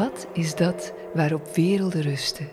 Wat 0.00 0.26
is 0.32 0.54
dat 0.54 0.92
waarop 1.14 1.54
werelden 1.54 2.02
rusten? 2.02 2.48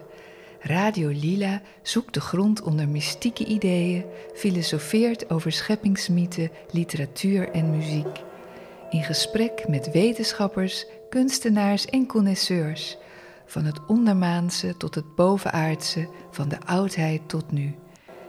Radio 0.59 1.09
Lila 1.09 1.61
zoekt 1.81 2.13
de 2.13 2.21
grond 2.21 2.61
onder 2.61 2.89
mystieke 2.89 3.45
ideeën, 3.45 4.05
filosofeert 4.33 5.29
over 5.29 5.51
scheppingsmythen, 5.51 6.51
literatuur 6.71 7.49
en 7.51 7.69
muziek. 7.69 8.23
In 8.89 9.03
gesprek 9.03 9.67
met 9.67 9.91
wetenschappers, 9.91 10.85
kunstenaars 11.09 11.85
en 11.85 12.07
connoisseurs. 12.07 12.97
Van 13.45 13.65
het 13.65 13.85
ondermaanse 13.85 14.77
tot 14.77 14.95
het 14.95 15.15
bovenaardse, 15.15 16.09
van 16.31 16.49
de 16.49 16.57
oudheid 16.65 17.21
tot 17.29 17.51
nu. 17.51 17.75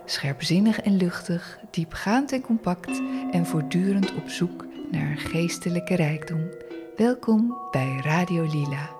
Scherpzinnig 0.04 0.80
en 0.80 0.96
luchtig, 0.96 1.58
diepgaand 1.70 2.32
en 2.32 2.40
compact 2.40 3.00
en 3.30 3.46
voortdurend 3.46 4.14
op 4.14 4.28
zoek 4.28 4.66
naar 4.90 5.16
geestelijke 5.16 5.94
rijkdom. 5.94 6.48
Welkom 6.96 7.56
bij 7.70 8.00
Radio 8.04 8.42
Lila. 8.42 8.97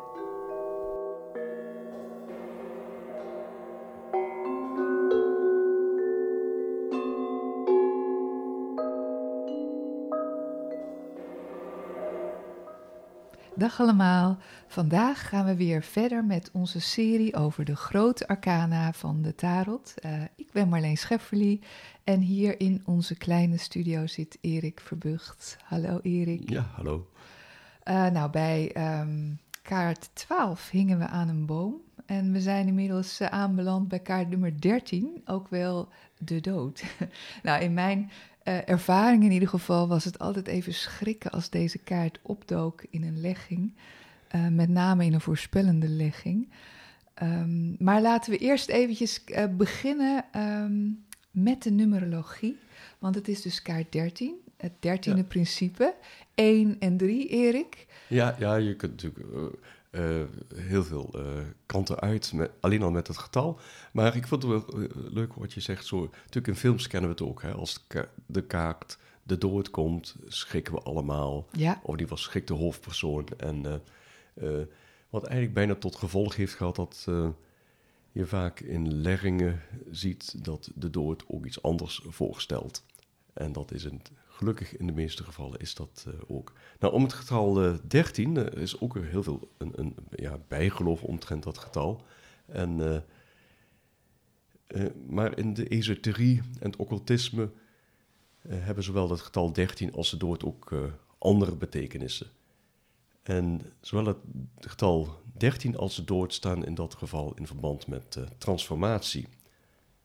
Dag 13.58 13.80
allemaal. 13.80 14.38
Vandaag 14.66 15.28
gaan 15.28 15.44
we 15.44 15.56
weer 15.56 15.82
verder 15.82 16.24
met 16.24 16.50
onze 16.52 16.80
serie 16.80 17.36
over 17.36 17.64
de 17.64 17.76
grote 17.76 18.28
arcana 18.28 18.92
van 18.92 19.22
de 19.22 19.34
tarot. 19.34 19.94
Uh, 20.04 20.22
ik 20.36 20.52
ben 20.52 20.68
Marleen 20.68 20.96
Schefferly 20.96 21.60
en 22.04 22.20
hier 22.20 22.60
in 22.60 22.82
onze 22.84 23.16
kleine 23.16 23.56
studio 23.56 24.06
zit 24.06 24.38
Erik 24.40 24.80
Verbucht. 24.80 25.56
Hallo 25.64 25.98
Erik. 26.02 26.50
Ja, 26.50 26.66
hallo. 26.74 27.08
Uh, 27.84 28.06
nou, 28.06 28.30
bij 28.30 28.76
um, 29.00 29.38
kaart 29.62 30.10
12 30.12 30.70
hingen 30.70 30.98
we 30.98 31.06
aan 31.06 31.28
een 31.28 31.46
boom 31.46 31.80
en 32.06 32.32
we 32.32 32.40
zijn 32.40 32.66
inmiddels 32.66 33.20
uh, 33.20 33.28
aanbeland 33.28 33.88
bij 33.88 34.00
kaart 34.00 34.28
nummer 34.28 34.60
13, 34.60 35.22
ook 35.24 35.48
wel 35.48 35.88
de 36.18 36.40
dood. 36.40 36.84
nou, 37.42 37.62
in 37.62 37.74
mijn 37.74 38.10
uh, 38.48 38.68
ervaring 38.68 39.24
in 39.24 39.32
ieder 39.32 39.48
geval 39.48 39.88
was 39.88 40.04
het 40.04 40.18
altijd 40.18 40.46
even 40.46 40.74
schrikken 40.74 41.30
als 41.30 41.50
deze 41.50 41.78
kaart 41.78 42.18
opdook 42.22 42.84
in 42.90 43.02
een 43.02 43.20
legging. 43.20 43.74
Uh, 44.34 44.48
met 44.48 44.68
name 44.68 45.04
in 45.04 45.12
een 45.12 45.20
voorspellende 45.20 45.88
legging. 45.88 46.48
Um, 47.22 47.76
maar 47.78 48.00
laten 48.00 48.32
we 48.32 48.38
eerst 48.38 48.68
eventjes 48.68 49.22
uh, 49.26 49.44
beginnen 49.56 50.24
um, 50.36 51.04
met 51.30 51.62
de 51.62 51.70
numerologie. 51.70 52.56
Want 52.98 53.14
het 53.14 53.28
is 53.28 53.42
dus 53.42 53.62
kaart 53.62 53.92
13, 53.92 54.34
het 54.56 54.72
dertiende 54.80 55.20
ja. 55.20 55.26
principe. 55.26 55.94
1 56.34 56.76
en 56.78 56.96
3, 56.96 57.28
Erik. 57.28 57.86
Ja, 58.08 58.36
ja, 58.38 58.54
je 58.54 58.76
kunt 58.76 58.90
natuurlijk 58.90 59.54
uh, 59.90 60.22
heel 60.54 60.84
veel 60.84 61.10
uh, 61.14 61.22
kanten 61.66 62.00
uit, 62.00 62.32
met, 62.32 62.50
alleen 62.60 62.82
al 62.82 62.90
met 62.90 63.06
het 63.06 63.18
getal. 63.18 63.60
Maar 63.92 64.16
ik 64.16 64.26
vond 64.26 64.42
het 64.42 64.50
wel 64.50 64.80
uh, 64.80 64.88
leuk 64.94 65.34
wat 65.34 65.52
je 65.52 65.60
zegt. 65.60 65.86
Zo, 65.86 66.00
natuurlijk 66.00 66.46
in 66.46 66.56
films 66.56 66.86
kennen 66.86 67.10
we 67.10 67.16
het 67.16 67.30
ook. 67.30 67.42
Hè? 67.42 67.52
Als 67.52 67.84
ka 67.86 68.08
de 68.26 68.42
kaart 68.42 68.98
de 69.22 69.38
dood 69.38 69.70
komt, 69.70 70.16
schrikken 70.26 70.74
we 70.74 70.80
allemaal. 70.80 71.46
Ja. 71.52 71.80
Of 71.82 71.96
die 71.96 72.06
was 72.06 72.22
schrik 72.22 72.46
de 72.46 72.54
hoofdpersoon. 72.54 73.28
En 73.36 73.82
wat 75.10 75.24
eigenlijk 75.24 75.54
bijna 75.54 75.74
tot 75.74 75.96
gevolg 75.96 76.36
heeft 76.36 76.54
gehad 76.54 76.76
dat 76.76 77.04
je 78.12 78.26
vaak 78.26 78.60
in 78.60 78.94
leggingen 78.94 79.60
ziet 79.90 80.44
dat 80.44 80.70
de 80.74 80.90
dood 80.90 81.24
ook 81.26 81.46
iets 81.46 81.62
anders 81.62 82.02
voorstelt. 82.06 82.84
En 83.32 83.52
dat 83.52 83.72
is 83.72 83.84
een 83.84 84.02
Gelukkig 84.38 84.76
in 84.76 84.86
de 84.86 84.92
meeste 84.92 85.24
gevallen 85.24 85.58
is 85.58 85.74
dat 85.74 86.04
uh, 86.08 86.14
ook. 86.26 86.52
Nou, 86.78 86.92
om 86.92 87.02
het 87.02 87.12
getal 87.12 87.64
uh, 87.64 87.74
13 87.88 88.36
uh, 88.36 88.62
is 88.62 88.80
ook 88.80 88.98
heel 88.98 89.22
veel 89.22 89.48
een, 89.58 89.72
een 89.74 89.96
ja, 90.10 90.38
bijgeloof 90.48 91.02
omtrent 91.02 91.42
dat 91.42 91.58
getal. 91.58 92.04
En, 92.46 93.04
maar 95.08 95.38
in 95.38 95.54
de 95.54 95.68
esoterie 95.68 96.40
en 96.60 96.70
het 96.70 96.76
occultisme 96.76 97.50
hebben 98.48 98.84
zowel 98.84 99.10
het 99.10 99.20
getal 99.20 99.52
13 99.52 99.92
als 99.92 100.10
de 100.10 100.16
dood 100.16 100.44
ook 100.44 100.92
andere 101.18 101.56
betekenissen. 101.56 102.26
En 103.22 103.60
zowel 103.80 104.06
het 104.06 104.18
getal 104.58 105.22
13 105.36 105.76
als 105.76 105.96
de 105.96 106.04
dood 106.04 106.34
staan 106.34 106.66
in 106.66 106.74
dat 106.74 106.94
geval 106.94 107.34
in 107.34 107.46
verband 107.46 107.86
met 107.86 108.18
transformatie. 108.38 109.28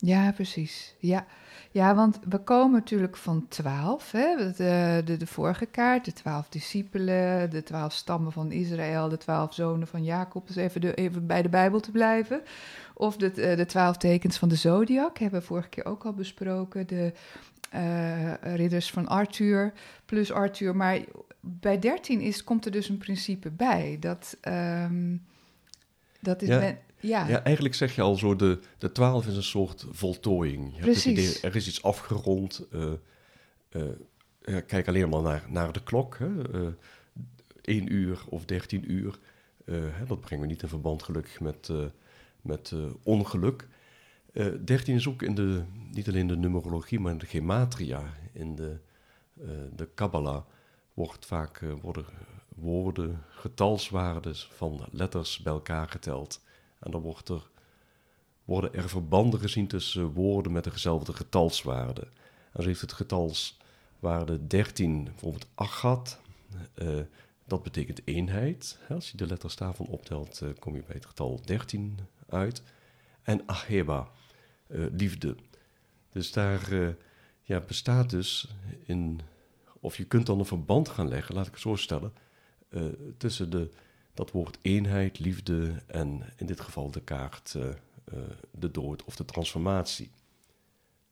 Ja, 0.05 0.31
precies. 0.31 0.95
Ja. 0.99 1.25
ja, 1.71 1.95
want 1.95 2.19
we 2.29 2.37
komen 2.37 2.71
natuurlijk 2.71 3.17
van 3.17 3.47
twaalf. 3.47 4.11
Hè? 4.11 4.35
De, 4.37 5.01
de, 5.05 5.17
de 5.17 5.27
vorige 5.27 5.65
kaart, 5.65 6.05
de 6.05 6.13
twaalf 6.13 6.49
discipelen, 6.49 7.49
de 7.49 7.63
twaalf 7.63 7.93
stammen 7.93 8.31
van 8.31 8.51
Israël, 8.51 9.09
de 9.09 9.17
twaalf 9.17 9.53
zonen 9.53 9.87
van 9.87 10.03
Jacob. 10.03 10.47
Dus 10.47 10.55
even, 10.55 10.81
de, 10.81 10.93
even 10.93 11.27
bij 11.27 11.41
de 11.41 11.49
Bijbel 11.49 11.79
te 11.79 11.91
blijven. 11.91 12.41
Of 12.93 13.17
de, 13.17 13.31
de 13.31 13.65
twaalf 13.65 13.97
tekens 13.97 14.37
van 14.37 14.49
de 14.49 14.55
zodiac, 14.55 15.17
hebben 15.17 15.39
we 15.39 15.45
vorige 15.45 15.69
keer 15.69 15.85
ook 15.85 16.05
al 16.05 16.13
besproken. 16.13 16.87
De 16.87 17.13
uh, 17.75 18.33
ridders 18.55 18.91
van 18.91 19.07
Arthur, 19.07 19.73
plus 20.05 20.31
Arthur. 20.31 20.75
Maar 20.75 20.99
bij 21.39 21.79
dertien 21.79 22.21
is, 22.21 22.43
komt 22.43 22.65
er 22.65 22.71
dus 22.71 22.89
een 22.89 22.97
principe 22.97 23.51
bij. 23.51 23.97
Dat, 23.99 24.37
um, 24.41 25.25
dat 26.19 26.41
is... 26.41 26.47
Ja. 26.47 26.59
Men, 26.59 26.77
ja. 27.03 27.27
ja, 27.27 27.43
eigenlijk 27.43 27.75
zeg 27.75 27.95
je 27.95 28.01
al 28.01 28.15
zo, 28.15 28.35
de, 28.35 28.59
de 28.77 28.91
12 28.91 29.27
is 29.27 29.35
een 29.35 29.43
soort 29.43 29.85
voltooiing. 29.91 30.75
Je 30.75 30.81
Precies. 30.81 31.03
hebt 31.03 31.17
het 31.17 31.37
idee, 31.37 31.49
er 31.49 31.55
is 31.55 31.67
iets 31.67 31.83
afgerond. 31.83 32.67
Uh, 32.71 32.91
uh, 33.71 34.57
kijk 34.67 34.87
alleen 34.87 35.09
maar 35.09 35.21
naar, 35.21 35.45
naar 35.47 35.71
de 35.71 35.83
klok. 35.83 36.17
Hè. 36.17 36.55
Uh, 36.61 36.67
1 37.61 37.93
uur 37.93 38.23
of 38.29 38.45
13 38.45 38.91
uur. 38.91 39.19
Hè, 39.65 40.05
dat 40.07 40.21
brengen 40.21 40.45
we 40.45 40.51
niet 40.51 40.61
in 40.61 40.67
verband 40.67 41.03
gelukkig 41.03 41.39
met, 41.39 41.69
met 42.41 42.73
ongeluk. 43.03 43.67
13 44.65 44.95
is 44.95 45.07
ook 45.07 45.21
in 45.21 45.35
de, 45.35 45.63
niet 45.91 46.07
alleen 46.07 46.27
de 46.27 46.37
numerologie, 46.37 46.99
maar 46.99 47.11
in 47.11 47.17
de 47.17 47.25
gematria, 47.25 48.03
in 48.33 48.55
de, 48.55 48.77
de 49.75 49.89
Kabbalah, 49.93 50.43
wordt 50.93 51.25
vaak 51.25 51.61
worden 51.81 52.05
woorden, 52.55 53.23
getalswaardes 53.29 54.49
van 54.53 54.87
letters 54.91 55.39
bij 55.39 55.53
elkaar 55.53 55.89
geteld. 55.89 56.41
En 56.83 56.91
dan 56.91 57.01
wordt 57.01 57.29
er, 57.29 57.49
worden 58.45 58.73
er 58.73 58.89
verbanden 58.89 59.39
gezien 59.39 59.67
tussen 59.67 60.13
woorden 60.13 60.51
met 60.51 60.63
dezelfde 60.63 61.13
getalswaarde. 61.13 62.07
En 62.51 62.61
zo 62.61 62.67
heeft 62.67 62.81
het 62.81 62.93
getalswaarde 62.93 64.47
13 64.47 65.03
bijvoorbeeld 65.03 65.47
achat. 65.55 66.21
Uh, 66.75 66.99
dat 67.45 67.63
betekent 67.63 68.01
eenheid. 68.05 68.79
Als 68.89 69.11
je 69.11 69.17
de 69.17 69.27
letters 69.27 69.55
daarvan 69.55 69.85
optelt, 69.85 70.41
uh, 70.43 70.49
kom 70.59 70.75
je 70.75 70.83
bij 70.83 70.95
het 70.95 71.05
getal 71.05 71.41
13 71.45 71.99
uit. 72.29 72.63
En 73.21 73.41
acheba, 73.45 74.09
uh, 74.67 74.85
liefde. 74.91 75.35
Dus 76.11 76.31
daar 76.31 76.95
ja, 77.41 77.59
bestaat 77.59 78.09
dus 78.09 78.55
in, 78.83 79.21
of 79.79 79.97
je 79.97 80.03
kunt 80.03 80.25
dan 80.25 80.39
een 80.39 80.45
verband 80.45 80.89
gaan 80.89 81.07
leggen, 81.07 81.35
laat 81.35 81.47
ik 81.47 81.51
het 81.51 81.61
zo 81.61 81.75
stellen, 81.75 82.13
tussen 83.17 83.49
de 83.49 83.69
dat 84.13 84.31
woord 84.31 84.57
eenheid, 84.61 85.19
liefde 85.19 85.81
en 85.87 86.21
in 86.35 86.45
dit 86.45 86.59
geval 86.59 86.91
de 86.91 87.01
kaart 87.01 87.53
uh, 87.57 87.63
uh, 87.63 87.73
de 88.51 88.71
dood 88.71 89.03
of 89.03 89.15
de 89.15 89.25
transformatie. 89.25 90.09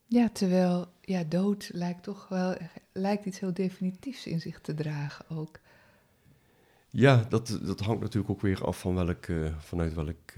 Ja, 0.05 0.29
terwijl 0.29 0.87
ja, 1.01 1.23
dood 1.23 1.69
lijkt 1.73 2.03
toch 2.03 2.27
wel 2.27 2.57
lijkt 2.91 3.25
iets 3.25 3.39
heel 3.39 3.53
definitiefs 3.53 4.27
in 4.27 4.41
zich 4.41 4.61
te 4.61 4.73
dragen 4.73 5.25
ook. 5.29 5.59
Ja, 6.89 7.25
dat, 7.29 7.59
dat 7.61 7.79
hangt 7.79 8.01
natuurlijk 8.01 8.31
ook 8.31 8.41
weer 8.41 8.65
af 8.65 8.79
van 8.79 8.95
welk, 8.95 9.27
uh, 9.27 9.57
vanuit 9.59 9.93
welk 9.93 10.33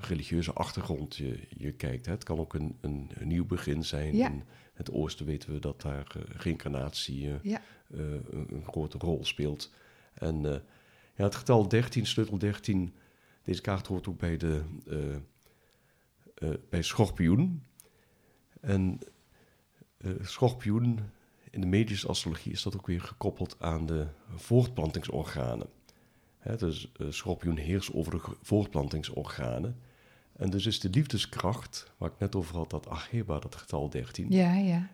religieuze 0.00 0.52
achtergrond 0.52 1.16
je, 1.16 1.40
je 1.56 1.72
kijkt. 1.72 2.06
Hè. 2.06 2.12
Het 2.12 2.24
kan 2.24 2.38
ook 2.38 2.54
een, 2.54 2.76
een, 2.80 3.10
een 3.14 3.28
nieuw 3.28 3.46
begin 3.46 3.84
zijn. 3.84 4.16
Ja. 4.16 4.30
In 4.30 4.42
het 4.74 4.92
oosten 4.92 5.26
weten 5.26 5.52
we 5.52 5.58
dat 5.58 5.80
daar 5.80 6.16
reïncarnatie 6.36 7.30
ja. 7.42 7.62
een, 7.90 8.46
een 8.50 8.64
grote 8.64 8.98
rol 8.98 9.24
speelt. 9.24 9.70
En 10.14 10.62
ja, 11.18 11.24
het 11.24 11.34
getal 11.34 11.68
13, 11.68 12.06
sleutel 12.06 12.38
13, 12.38 12.94
deze 13.42 13.60
kaart 13.60 13.86
hoort 13.86 14.08
ook 14.08 14.18
bij, 14.18 14.36
de, 14.36 14.62
uh, 14.86 15.16
uh, 16.38 16.56
bij 16.68 16.82
schorpioen. 16.82 17.62
En 18.60 18.98
uh, 19.98 20.12
schorpioen, 20.22 21.00
in 21.50 21.60
de 21.60 21.66
medische 21.66 22.08
astrologie 22.08 22.52
is 22.52 22.62
dat 22.62 22.76
ook 22.76 22.86
weer 22.86 23.00
gekoppeld 23.00 23.56
aan 23.58 23.86
de 23.86 24.06
voortplantingsorganen. 24.34 25.66
Hè, 26.38 26.56
dus 26.56 26.92
schorpioen 27.08 27.56
heerst 27.56 27.94
over 27.94 28.12
de 28.12 28.20
voortplantingsorganen. 28.42 29.76
En 30.32 30.50
dus 30.50 30.66
is 30.66 30.80
de 30.80 30.90
liefdeskracht, 30.90 31.92
waar 31.96 32.10
ik 32.10 32.18
net 32.18 32.36
over 32.36 32.56
had, 32.56 32.70
dat 32.70 32.88
Acheba, 32.88 33.38
dat 33.38 33.54
getal 33.54 33.90
13, 33.90 34.26
ja, 34.30 34.54
ja. 34.54 34.88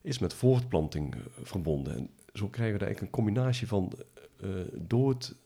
is 0.00 0.18
met 0.18 0.34
voortplanting 0.34 1.14
verbonden. 1.42 1.96
En 1.96 2.10
zo 2.32 2.48
krijgen 2.48 2.78
we 2.78 2.84
eigenlijk 2.84 3.00
een 3.00 3.24
combinatie 3.24 3.66
van 3.66 3.92
dood, 4.74 5.36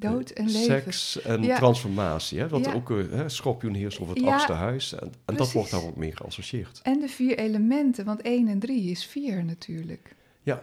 Dood 0.00 0.30
en 0.30 0.44
leven. 0.44 0.64
Seks 0.64 1.20
en 1.22 1.42
ja. 1.42 1.56
transformatie. 1.56 2.38
Hè? 2.38 2.48
Wat 2.48 2.64
Ja. 2.64 2.72
ook 2.72 2.90
uh, 2.90 3.22
schorpioen 3.26 3.74
heerst 3.74 4.00
over 4.00 4.14
het 4.14 4.24
Ja, 4.24 4.32
achtste 4.34 4.52
huis. 4.52 4.92
En, 4.92 5.12
en 5.24 5.36
dat 5.36 5.52
wordt 5.52 5.70
daar 5.70 5.82
ook 5.82 5.96
mee 5.96 6.16
geassocieerd. 6.16 6.80
En 6.82 7.00
de 7.00 7.08
vier 7.08 7.38
elementen, 7.38 8.04
want 8.04 8.22
1 8.22 8.48
en 8.48 8.58
3 8.58 8.90
is 8.90 9.06
4 9.06 9.44
natuurlijk. 9.44 10.16
Ja, 10.42 10.62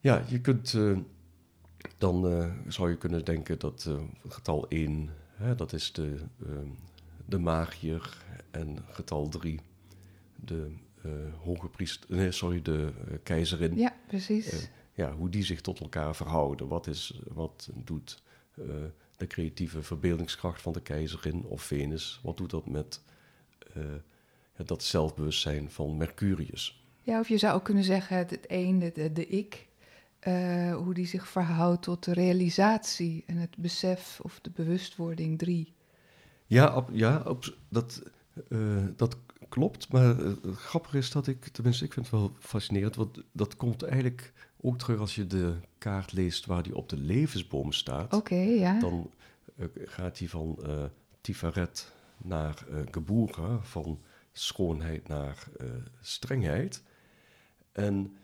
ja 0.00 0.24
je 0.28 0.40
kunt... 0.40 0.74
eh, 0.74 0.98
dan 1.98 2.28
eh, 2.30 2.50
zou 2.68 2.90
je 2.90 2.96
kunnen 2.96 3.24
denken 3.24 3.58
dat 3.58 3.84
uh, 3.88 3.94
getal 4.28 4.68
1, 4.68 5.10
hè, 5.34 5.54
dat 5.54 5.72
is 5.72 5.92
de, 5.92 6.16
uh, 6.46 6.48
de 7.26 7.38
magier. 7.38 8.22
En 8.50 8.78
getal 8.90 9.28
3, 9.28 9.60
de 10.36 10.70
hoge 11.42 11.68
priester, 11.68 12.16
nee, 12.16 12.32
sorry, 12.32 12.62
de 12.62 12.92
keizerin. 13.22 13.76
Ja, 13.76 13.94
precies. 14.06 14.68
ja, 14.92 15.12
hoe 15.12 15.28
die 15.28 15.44
zich 15.44 15.60
tot 15.60 15.80
elkaar 15.80 16.16
verhouden. 16.16 16.68
Wat, 16.68 16.86
is, 16.86 17.20
wat 17.32 17.70
doet 17.84 18.22
de 19.16 19.26
creatieve 19.26 19.82
verbeeldingskracht 19.82 20.62
van 20.62 20.72
de 20.72 20.82
keizerin 20.82 21.44
of 21.44 21.62
Venus? 21.62 22.20
Wat 22.22 22.36
doet 22.36 22.50
dat 22.50 22.66
met 22.66 23.00
dat 24.56 24.82
zelfbewustzijn 24.82 25.70
van 25.70 25.96
Mercurius? 25.96 26.84
Ja, 27.02 27.20
of 27.20 27.28
je 27.28 27.38
zou 27.38 27.54
ook 27.54 27.64
kunnen 27.64 27.84
zeggen 27.84 28.16
het, 28.16 28.30
het 28.30 28.44
een, 28.48 28.78
de, 28.78 29.12
de 29.12 29.26
ik, 29.26 29.68
uh, 30.28 30.76
hoe 30.76 30.94
die 30.94 31.06
zich 31.06 31.28
verhoudt 31.28 31.82
tot 31.82 32.04
de 32.04 32.12
realisatie 32.12 33.22
en 33.26 33.36
het 33.36 33.56
besef 33.56 34.20
of 34.22 34.40
de 34.40 34.50
bewustwording 34.50 35.38
drie. 35.38 35.72
Ja, 36.46 36.76
op, 36.76 36.88
ja 36.92 37.22
op, 37.26 37.56
dat, 37.68 38.02
uh, 38.48 38.84
dat 38.96 39.16
klopt. 39.48 39.92
Maar 39.92 40.20
uh, 40.20 40.32
het 40.42 40.56
grappige 40.56 40.98
is 40.98 41.10
dat 41.10 41.26
ik, 41.26 41.48
tenminste, 41.48 41.84
ik 41.84 41.92
vind 41.92 42.10
het 42.10 42.14
wel 42.20 42.32
fascinerend, 42.38 42.94
want 42.94 43.22
dat 43.32 43.56
komt 43.56 43.82
eigenlijk 43.82 44.32
ook 44.64 44.78
terug 44.78 45.00
als 45.00 45.14
je 45.14 45.26
de 45.26 45.54
kaart 45.78 46.12
leest 46.12 46.46
waar 46.46 46.62
die 46.62 46.76
op 46.76 46.88
de 46.88 46.98
levensboom 46.98 47.72
staat. 47.72 48.14
Oké, 48.14 48.34
ja. 48.34 48.78
Dan 48.78 49.10
gaat 49.74 50.18
die 50.18 50.30
van 50.30 50.58
Tiferet 51.20 51.92
naar 52.16 52.64
Geboren, 52.90 53.64
van 53.64 54.00
schoonheid 54.32 55.08
naar 55.08 55.48
strengheid. 56.00 56.82
En 57.72 58.16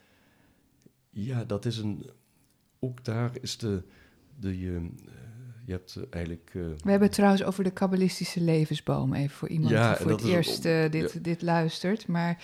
ja, 1.11 1.45
dat 1.45 1.65
is 1.65 1.79
een. 1.79 2.11
Ook 2.79 3.05
daar 3.05 3.31
is 3.41 3.59
de. 3.59 3.83
de 4.39 4.59
je, 4.59 4.75
eh, 4.75 5.13
je 5.65 5.73
hebt 5.73 6.01
eigenlijk. 6.11 6.51
Uh, 6.55 6.63
We 6.63 6.91
hebben 6.91 7.09
het 7.09 7.13
trouwens 7.13 7.43
over 7.43 7.65
de 7.65 7.71
kabbalistische 7.71 8.41
levensboom, 8.41 9.15
even 9.15 9.37
voor 9.37 9.49
iemand 9.49 9.71
die 9.71 9.95
voor 9.97 10.11
het 10.11 10.25
eerst 10.25 10.65
uh, 10.65 10.91
dit, 10.91 11.25
dit 11.25 11.43
luistert. 11.43 12.07
Maar. 12.07 12.43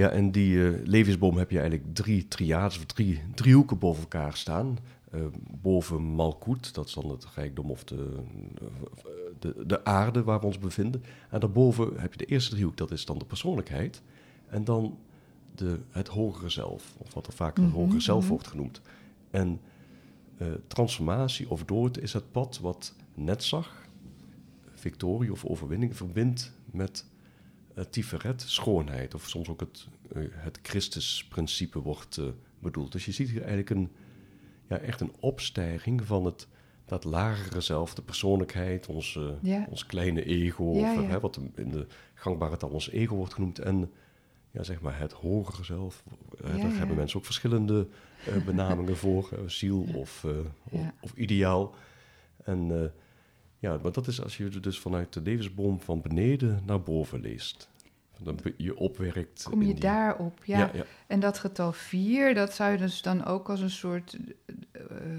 Ja, 0.00 0.08
en 0.08 0.30
die 0.30 0.54
uh, 0.54 0.86
levensboom 0.86 1.36
heb 1.36 1.50
je 1.50 1.60
eigenlijk 1.60 1.94
drie 1.94 2.28
triades, 2.28 2.78
of 2.78 2.84
drie 2.84 3.20
driehoeken 3.34 3.78
boven 3.78 4.02
elkaar 4.02 4.36
staan. 4.36 4.78
boven 5.62 6.02
Malkoet, 6.02 6.74
dat 6.74 6.86
is 6.86 6.92
dan 6.92 7.10
het 7.10 7.26
rijkdom 7.34 7.70
of 7.70 7.84
de, 7.84 8.16
de, 9.38 9.66
de 9.66 9.84
aarde 9.84 10.22
waar 10.22 10.40
we 10.40 10.46
ons 10.46 10.58
bevinden. 10.58 11.04
En 11.30 11.40
daarboven 11.40 12.00
heb 12.00 12.12
je 12.12 12.18
de 12.18 12.24
eerste 12.24 12.50
driehoek, 12.50 12.76
dat 12.76 12.90
is 12.90 13.04
dan 13.04 13.18
de 13.18 13.24
persoonlijkheid. 13.24 14.02
En 14.48 14.64
dan 14.64 14.98
de, 15.54 15.78
het 15.90 16.08
hogere 16.08 16.48
zelf, 16.48 16.94
of 16.98 17.14
wat 17.14 17.26
er 17.26 17.32
vaak 17.32 17.56
het 17.56 17.66
mm 17.66 17.72
hogere 17.72 18.00
zelf 18.00 18.20
mhm. 18.20 18.30
wordt 18.30 18.46
genoemd. 18.46 18.80
En 19.30 19.60
uh, 20.38 20.48
transformatie 20.66 21.50
of 21.50 21.64
dood 21.64 21.98
is 21.98 22.12
het 22.12 22.32
pad 22.32 22.58
wat 22.60 22.94
net 23.14 23.44
zag, 23.44 23.86
victorie 24.74 25.32
of 25.32 25.44
overwinning, 25.44 25.96
verbindt 25.96 26.52
met 26.64 27.04
uh, 27.74 27.84
tiferet, 27.84 28.42
schoonheid, 28.46 29.14
of 29.14 29.28
soms 29.28 29.48
ook 29.48 29.60
het, 29.60 29.86
uh, 30.16 30.24
het 30.30 30.58
Christusprincipe 30.62 31.78
wordt 31.78 32.16
uh, 32.16 32.26
bedoeld. 32.58 32.92
Dus 32.92 33.04
je 33.04 33.12
ziet 33.12 33.28
hier 33.28 33.40
eigenlijk 33.40 33.70
een, 33.70 33.90
ja, 34.68 34.78
echt 34.78 35.00
een 35.00 35.12
opstijging 35.20 36.06
van 36.06 36.24
het, 36.24 36.48
dat 36.84 37.04
lagere 37.04 37.60
zelf, 37.60 37.94
de 37.94 38.02
persoonlijkheid, 38.02 38.86
ons, 38.86 39.18
ja. 39.42 39.66
ons 39.70 39.86
kleine 39.86 40.24
ego, 40.24 40.74
ja, 40.74 40.94
of. 40.94 41.06
Hè, 41.06 41.20
wat 41.20 41.40
in 41.54 41.70
de 41.70 41.86
gangbare 42.14 42.56
taal 42.56 42.70
ons 42.70 42.90
ego 42.90 43.14
wordt 43.14 43.34
genoemd, 43.34 43.58
en 43.58 43.90
ja, 44.50 44.62
zeg 44.62 44.80
maar 44.80 44.98
het 44.98 45.12
hogere 45.12 45.64
zelf. 45.64 46.04
Daar 46.40 46.76
hebben 46.76 46.96
mensen 46.96 47.18
ook 47.18 47.24
verschillende 47.24 47.88
benamingen 48.46 48.96
voor, 48.96 49.28
ziel 49.46 49.86
of, 49.94 50.24
of, 50.70 50.80
of, 51.00 51.12
ideaal. 51.14 51.74
En 52.44 52.92
ja, 53.60 53.78
maar 53.82 53.92
dat 53.92 54.06
is 54.06 54.22
als 54.22 54.36
je 54.36 54.60
dus 54.60 54.78
vanuit 54.78 55.12
de 55.12 55.20
levensboom 55.20 55.80
van 55.80 56.00
beneden 56.00 56.62
naar 56.66 56.82
boven 56.82 57.20
leest. 57.20 57.68
Dan 58.22 58.38
je 58.56 58.76
opwerkt. 58.76 59.42
Kom 59.42 59.62
je 59.62 59.72
die... 59.72 59.80
daarop, 59.80 60.44
ja. 60.44 60.70
ja. 60.72 60.84
En 61.06 61.20
dat 61.20 61.38
getal 61.38 61.72
4, 61.72 62.34
dat 62.34 62.54
zou 62.54 62.72
je 62.72 62.78
dus 62.78 63.02
dan 63.02 63.24
ook 63.24 63.48
als 63.48 63.60
een 63.60 63.70
soort 63.70 64.18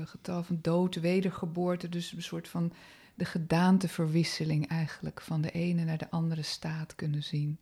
getal 0.05 0.43
van 0.43 0.59
dood, 0.61 0.95
wedergeboorte, 0.95 1.89
dus 1.89 2.11
een 2.11 2.21
soort 2.21 2.47
van 2.47 2.73
de 3.15 3.25
gedaanteverwisseling 3.25 4.67
eigenlijk 4.67 5.21
van 5.21 5.41
de 5.41 5.51
ene 5.51 5.83
naar 5.83 5.97
de 5.97 6.09
andere 6.09 6.41
staat 6.41 6.95
kunnen 6.95 7.23
zien. 7.23 7.57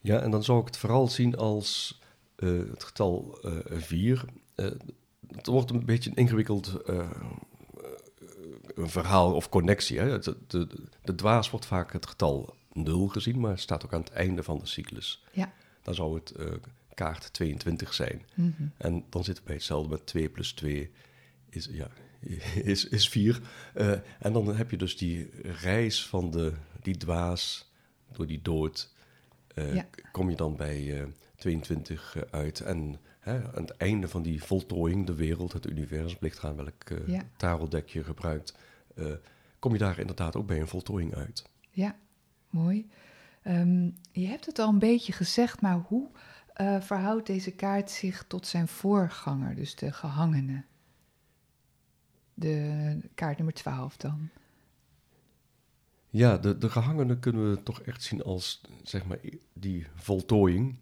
Ja, 0.00 0.20
en 0.20 0.30
dan 0.30 0.44
zou 0.44 0.60
ik 0.60 0.66
het 0.66 0.76
vooral 0.76 1.08
zien 1.08 1.36
als 1.36 2.00
uh, 2.36 2.70
het 2.70 2.84
getal 2.84 3.38
4. 3.64 4.24
Uh, 4.56 4.66
uh, 4.66 4.72
het 5.36 5.46
wordt 5.46 5.70
een 5.70 5.84
beetje 5.84 6.10
een 6.10 6.16
ingewikkeld 6.16 6.80
een 8.74 8.90
verhaal 8.90 9.34
of 9.34 9.48
connectie. 9.48 9.98
Hè? 9.98 10.18
De, 10.18 10.36
de, 10.46 10.68
de, 11.02 11.14
dwaas 11.14 11.50
wordt 11.50 11.66
vaak 11.66 11.92
het 11.92 12.06
getal 12.06 12.54
0 12.72 13.08
gezien, 13.08 13.40
maar 13.40 13.58
staat 13.58 13.84
ook 13.84 13.92
aan 13.92 14.00
het 14.00 14.10
einde 14.10 14.42
van 14.42 14.58
de 14.58 14.66
cyclus. 14.66 15.24
Ja. 15.32 15.52
Dan 15.82 15.94
zou 15.94 16.14
het 16.14 16.34
kaart 16.94 17.32
22 17.32 17.94
zijn. 17.94 18.22
Mm 18.34 18.54
-hmm. 18.56 18.72
En 18.76 19.04
dan 19.08 19.24
zitten 19.24 19.42
we 19.42 19.48
bij 19.48 19.56
hetzelfde 19.56 19.88
met 19.88 20.06
2 20.06 20.28
plus 20.28 20.52
2 20.52 20.90
is, 21.48 21.68
ja, 21.72 21.88
is, 22.72 22.88
is 22.88 23.08
4. 23.08 23.40
en 24.18 24.32
dan 24.32 24.56
heb 24.56 24.70
je 24.70 24.76
dus 24.76 24.96
die 24.96 25.30
reis 25.42 26.06
van 26.06 26.30
de, 26.30 26.52
die 26.82 26.96
dwaas 26.96 27.70
door 28.12 28.26
die 28.26 28.42
dood 28.42 28.92
uh, 29.54 29.82
kom 30.12 30.30
je 30.30 30.36
dan 30.36 30.56
bij 30.56 30.82
uh, 30.82 31.02
22 31.36 32.14
uh, 32.16 32.22
uit. 32.30 32.60
En 32.60 33.00
hè, 33.24 33.52
aan 33.54 33.62
het 33.62 33.76
einde 33.76 34.08
van 34.08 34.22
die 34.22 34.42
voltooiing, 34.42 35.06
de 35.06 35.14
wereld, 35.14 35.52
het 35.52 35.66
universum, 35.66 36.18
ligt 36.20 36.44
aan 36.44 36.56
welk 36.56 36.90
uh, 36.90 37.08
ja. 37.08 37.82
je 37.86 38.04
gebruikt, 38.04 38.56
uh, 38.94 39.12
kom 39.58 39.72
je 39.72 39.78
daar 39.78 39.98
inderdaad 39.98 40.36
ook 40.36 40.46
bij 40.46 40.60
een 40.60 40.68
voltooiing 40.68 41.14
uit. 41.14 41.44
Ja, 41.70 41.96
mooi. 42.50 42.88
Um, 43.44 43.94
je 44.12 44.26
hebt 44.26 44.46
het 44.46 44.58
al 44.58 44.68
een 44.68 44.78
beetje 44.78 45.12
gezegd, 45.12 45.60
maar 45.60 45.84
hoe 45.88 46.08
uh, 46.60 46.80
verhoudt 46.80 47.26
deze 47.26 47.50
kaart 47.50 47.90
zich 47.90 48.24
tot 48.28 48.46
zijn 48.46 48.68
voorganger, 48.68 49.54
dus 49.54 49.74
de 49.74 49.92
gehangene? 49.92 50.64
De 52.34 53.00
kaart 53.14 53.36
nummer 53.36 53.54
12 53.54 53.96
dan. 53.96 54.28
Ja, 56.10 56.38
de, 56.38 56.58
de 56.58 56.70
gehangenen 56.70 57.18
kunnen 57.18 57.50
we 57.50 57.62
toch 57.62 57.80
echt 57.80 58.02
zien 58.02 58.22
als 58.22 58.60
zeg 58.82 59.06
maar, 59.06 59.18
die 59.52 59.86
voltooiing, 59.94 60.78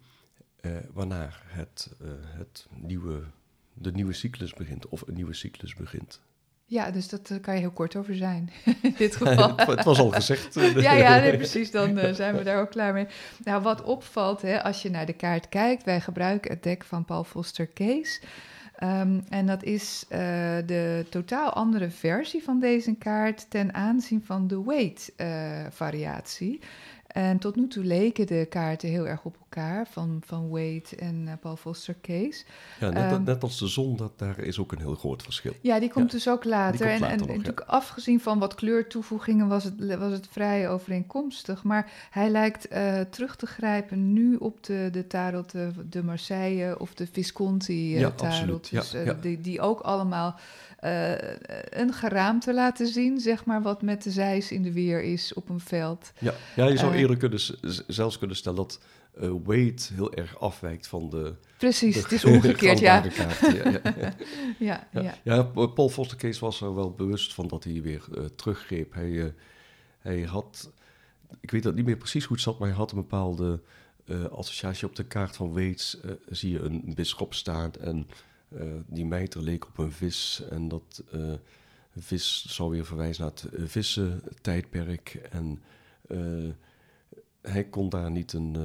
eh, 0.62 0.73
waarna 0.92 1.28
het, 1.47 1.90
uh, 2.02 2.09
het 2.23 2.66
nieuwe, 2.71 3.23
de 3.75 3.92
nieuwe 3.92 4.12
cyclus 4.12 4.54
begint, 4.54 4.88
of 4.88 5.02
een 5.07 5.14
nieuwe 5.14 5.35
cyclus 5.35 5.75
begint. 5.75 6.21
Ja, 6.64 6.90
dus 6.90 7.09
dat 7.09 7.31
uh, 7.31 7.40
kan 7.40 7.54
je 7.54 7.61
heel 7.61 7.71
kort 7.71 7.97
over 7.97 8.16
zijn, 8.16 8.50
in 8.83 8.95
dit 8.97 9.16
geval. 9.23 9.57
het 9.57 9.85
was 9.85 9.99
al 9.99 10.11
gezegd. 10.11 10.54
ja, 10.75 10.92
ja 10.92 11.19
nee, 11.19 11.37
precies, 11.37 11.71
dan 11.71 11.99
uh, 11.99 12.12
zijn 12.12 12.37
we 12.37 12.42
daar 12.42 12.61
ook 12.61 12.71
klaar 12.71 12.92
mee. 12.92 13.07
Nou, 13.45 13.62
wat 13.62 13.83
opvalt, 13.83 14.42
hè, 14.42 14.62
als 14.62 14.83
je 14.83 14.90
naar 14.90 15.07
de 15.07 15.12
kaart 15.12 15.49
kijkt, 15.49 15.85
wij 15.85 16.00
gebruiken 16.00 16.50
het 16.50 16.62
dek 16.62 16.85
van 16.85 17.04
Paul 17.04 17.25
Foster 17.25 17.73
Case... 17.73 18.21
Um, 18.83 19.25
en 19.28 19.47
dat 19.47 19.62
is 19.62 20.04
uh, 20.09 20.19
de 20.66 21.07
totaal 21.09 21.52
andere 21.52 21.90
versie 21.90 22.42
van 22.42 22.61
deze 22.61 22.95
kaart 22.95 23.50
ten 23.50 23.75
aanzien 23.75 24.25
van 24.25 24.47
de 24.47 24.62
weight-variatie. 24.64 26.59
Uh, 26.61 27.28
en 27.28 27.38
tot 27.38 27.57
nu 27.57 27.69
toe 27.69 27.85
leken 27.85 28.26
de 28.26 28.47
kaarten 28.49 28.88
heel 28.88 29.09
erg 29.09 29.25
op 29.25 29.37
elkaar, 29.56 29.87
van, 29.90 30.23
van 30.26 30.49
Wade 30.49 30.97
en 30.99 31.25
uh, 31.26 31.32
Paul 31.40 31.56
Foster 31.56 31.97
Case. 32.02 32.44
Ja, 32.80 32.90
net, 32.90 33.12
um, 33.12 33.23
net, 33.23 33.42
als 33.42 33.59
de 33.59 33.66
zon, 33.66 33.97
dat, 33.97 34.18
daar 34.18 34.38
is 34.38 34.59
ook 34.59 34.73
een 34.73 34.78
heel 34.78 34.94
groot 34.94 35.23
verschil. 35.23 35.52
Ja, 35.61 35.80
die 35.80 35.90
komt 35.90 36.11
ja, 36.11 36.16
dus 36.16 36.28
ook 36.28 36.44
later. 36.44 36.87
en, 36.87 37.00
later 37.00 37.12
en, 37.12 37.18
nog, 37.18 37.28
en 37.28 37.37
natuurlijk 37.37 37.66
afgezien 37.66 38.21
van 38.21 38.38
wat 38.38 38.54
kleurtoevoegingen 38.54 39.49
was 39.49 39.64
het, 39.64 39.97
was 39.99 40.12
het 40.12 40.28
vrij 40.30 40.68
overeenkomstig. 40.68 41.62
Maar 41.62 41.90
hij 42.11 42.30
lijkt 42.30 42.73
uh, 42.73 43.00
terug 43.00 43.37
te 43.37 43.47
grijpen 43.47 44.12
nu 44.12 44.37
op 44.37 44.64
de, 44.64 44.88
de 44.92 45.06
tarot 45.06 45.50
de, 45.50 45.71
de 45.88 46.02
Marseille 46.02 46.78
of 46.78 46.94
de 46.94 47.06
Visconti 47.12 47.94
uh, 47.94 48.00
ja, 48.00 48.11
tarot. 48.11 48.71
Dus, 48.71 48.90
ja, 48.90 49.14
die, 49.14 49.40
die 49.40 49.61
ook 49.61 49.80
allemaal 49.80 50.38
uh, 50.85 51.11
een 51.71 51.92
geraamte 51.92 52.54
laten 52.54 52.87
zien, 52.87 53.21
zeg 53.21 53.44
maar, 53.44 53.62
wat 53.62 53.82
met 53.82 54.02
de 54.02 54.11
zeis 54.11 54.52
in 54.52 54.62
de 54.62 54.73
weer 54.73 55.02
is 55.02 55.35
op 55.35 55.49
een 55.49 55.61
veld. 55.61 56.12
Ja, 56.18 56.35
ja 56.56 56.66
je 56.66 56.76
zou 56.76 56.92
uh, 56.92 57.00
eerder 57.00 57.16
kunnen, 57.16 57.40
zelfs 57.87 58.18
kunnen 58.18 58.37
stellen 58.37 58.56
dat 58.56 58.80
uh, 59.21 59.33
weight 59.45 59.90
heel 59.95 60.12
erg 60.12 60.38
afwijkt 60.38 60.87
van 60.87 61.11
de. 61.11 61.35
Precies, 61.59 61.95
de, 61.95 62.00
het 62.00 62.12
is 62.12 62.25
omgekeerd, 62.35 62.78
ja. 62.88 63.04
Ja, 64.59 64.88
ja, 64.92 65.02
ja. 65.02 65.14
ja 65.23 65.42
Paul 65.42 65.88
Foster 65.88 66.16
Case 66.16 66.40
was 66.40 66.61
er 66.61 66.75
wel 66.75 66.92
bewust 66.92 67.35
van 67.35 67.49
dat 67.49 67.64
hij 67.64 67.83
weer 67.83 68.04
teruggreep. 68.37 68.95
Hij, 68.95 69.35
hij 69.99 70.23
had, 70.23 70.73
ik 71.40 71.50
weet 71.50 71.62
dat 71.62 71.75
niet 71.75 71.85
meer 71.85 71.97
precies 71.97 72.25
hoe 72.25 72.37
het 72.37 72.45
zat, 72.45 72.59
maar 72.59 72.69
hij 72.69 72.76
had 72.76 72.90
een 72.90 72.97
bepaalde 72.97 73.61
associatie 74.31 74.87
op 74.87 74.97
de 74.97 75.04
kaart 75.04 75.37
van 75.37 75.52
Waits. 75.52 75.99
zie 76.28 76.52
je 76.52 76.61
een 76.61 76.92
bisschop 76.95 77.35
staan 77.35 77.73
en 77.81 78.07
die 78.87 79.07
mijter 79.07 79.42
leek 79.42 79.66
op 79.66 79.78
een 79.78 79.92
vis 79.92 80.42
en 80.50 80.69
dat 80.69 81.04
vis 81.97 82.47
zou 82.49 82.71
weer 82.71 82.87
verwijzen 82.87 83.23
naar 83.23 83.33
het 83.33 83.71
vissen 83.71 84.23
tijdperk. 84.40 85.14
En 85.31 85.62
hij 87.42 87.64
kon 87.64 87.88
daar 87.88 88.11
niet 88.11 88.33
een. 88.33 88.57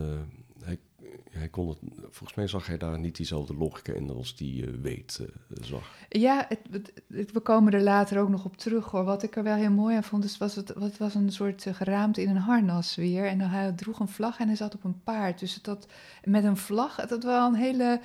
Hij 1.32 1.48
kon 1.48 1.70
het, 1.70 1.78
volgens 2.02 2.34
mij 2.34 2.48
zag 2.48 2.68
hij 2.68 2.78
daar 2.78 3.00
niet 3.00 3.16
diezelfde 3.16 3.56
logica 3.56 3.94
in 3.94 4.10
als 4.10 4.36
die 4.36 4.66
uh, 4.66 4.82
weet 4.82 5.20
uh, 5.22 5.28
zag. 5.64 5.96
Ja, 6.10 6.46
het, 6.50 6.92
het, 7.08 7.32
we 7.32 7.40
komen 7.40 7.74
er 7.74 7.82
later 7.82 8.20
ook 8.20 8.30
nog 8.30 8.46
op 8.46 8.58
terug 8.58 8.86
hoor. 8.86 9.04
Wat 9.04 9.24
ik 9.24 9.36
er 9.36 9.44
wel 9.44 9.56
heel 9.56 9.72
mooi 9.72 9.96
aan 9.96 10.04
vond, 10.04 10.24
is, 10.24 10.38
was 10.38 10.56
het, 10.56 10.68
het 10.68 10.98
was 10.98 11.16
een 11.16 11.32
soort 11.32 11.66
uh, 11.66 11.74
geraamte 11.74 12.22
in 12.22 12.30
een 12.30 12.38
harnas 12.38 12.96
weer. 12.96 13.26
En 13.26 13.40
hij 13.40 13.72
droeg 13.72 14.00
een 14.00 14.08
vlag 14.08 14.40
en 14.40 14.48
hij 14.48 14.56
zat 14.56 14.76
op 14.76 14.84
een 14.84 15.02
paard. 15.04 15.40
Dus 15.40 15.62
dat, 15.62 15.88
met 16.24 16.44
een 16.44 16.58
vlag, 16.58 16.96
dat 16.96 17.10
had 17.10 17.24
wel 17.24 17.48
een 17.48 17.56
hele 17.56 18.00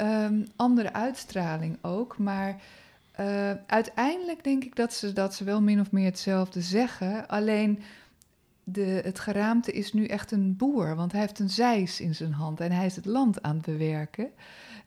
um, 0.00 0.46
andere 0.56 0.92
uitstraling 0.92 1.78
ook. 1.82 2.18
Maar 2.18 2.60
uiteindelijk 3.66 4.44
denk 4.44 4.64
ik 4.64 4.76
dat 4.76 4.92
ze, 4.92 5.12
dat 5.12 5.34
ze 5.34 5.44
wel 5.44 5.62
min 5.62 5.80
of 5.80 5.92
meer 5.92 6.04
hetzelfde 6.04 6.60
zeggen. 6.60 7.28
Alleen 7.28 7.78
de, 8.72 9.00
het 9.04 9.18
geraamte 9.18 9.72
is 9.72 9.92
nu 9.92 10.06
echt 10.06 10.32
een 10.32 10.56
boer, 10.56 10.94
want 10.94 11.12
hij 11.12 11.20
heeft 11.20 11.38
een 11.38 11.50
zeis 11.50 12.00
in 12.00 12.14
zijn 12.14 12.32
hand 12.32 12.60
en 12.60 12.72
hij 12.72 12.86
is 12.86 12.96
het 12.96 13.06
land 13.06 13.42
aan 13.42 13.56
het 13.56 13.64
bewerken. 13.64 14.30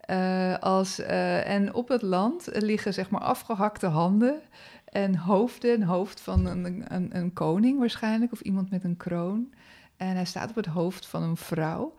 Uh, 0.10 0.58
als, 0.58 1.00
uh, 1.00 1.50
en 1.50 1.74
op 1.74 1.88
het 1.88 2.02
land 2.02 2.50
liggen 2.52 2.94
zeg 2.94 3.10
maar 3.10 3.22
afgehakte 3.22 3.88
handen 3.88 4.42
en 4.86 5.16
hoofden, 5.16 5.74
een 5.74 5.84
hoofd 5.84 6.22
van 6.22 6.46
een, 6.46 6.94
een, 6.94 7.18
een, 7.18 7.34
koning 7.34 7.80
waarschijnlijk, 7.80 8.32
of 8.32 8.42
iemand 8.42 8.70
met 8.70 8.84
een 8.84 8.98
kroon. 8.98 9.54
En 9.98 10.16
hij 10.16 10.26
staat 10.26 10.50
op 10.50 10.56
het 10.56 10.66
hoofd 10.66 11.06
van 11.06 11.24
een 11.24 11.38
vrouw. 11.38 11.96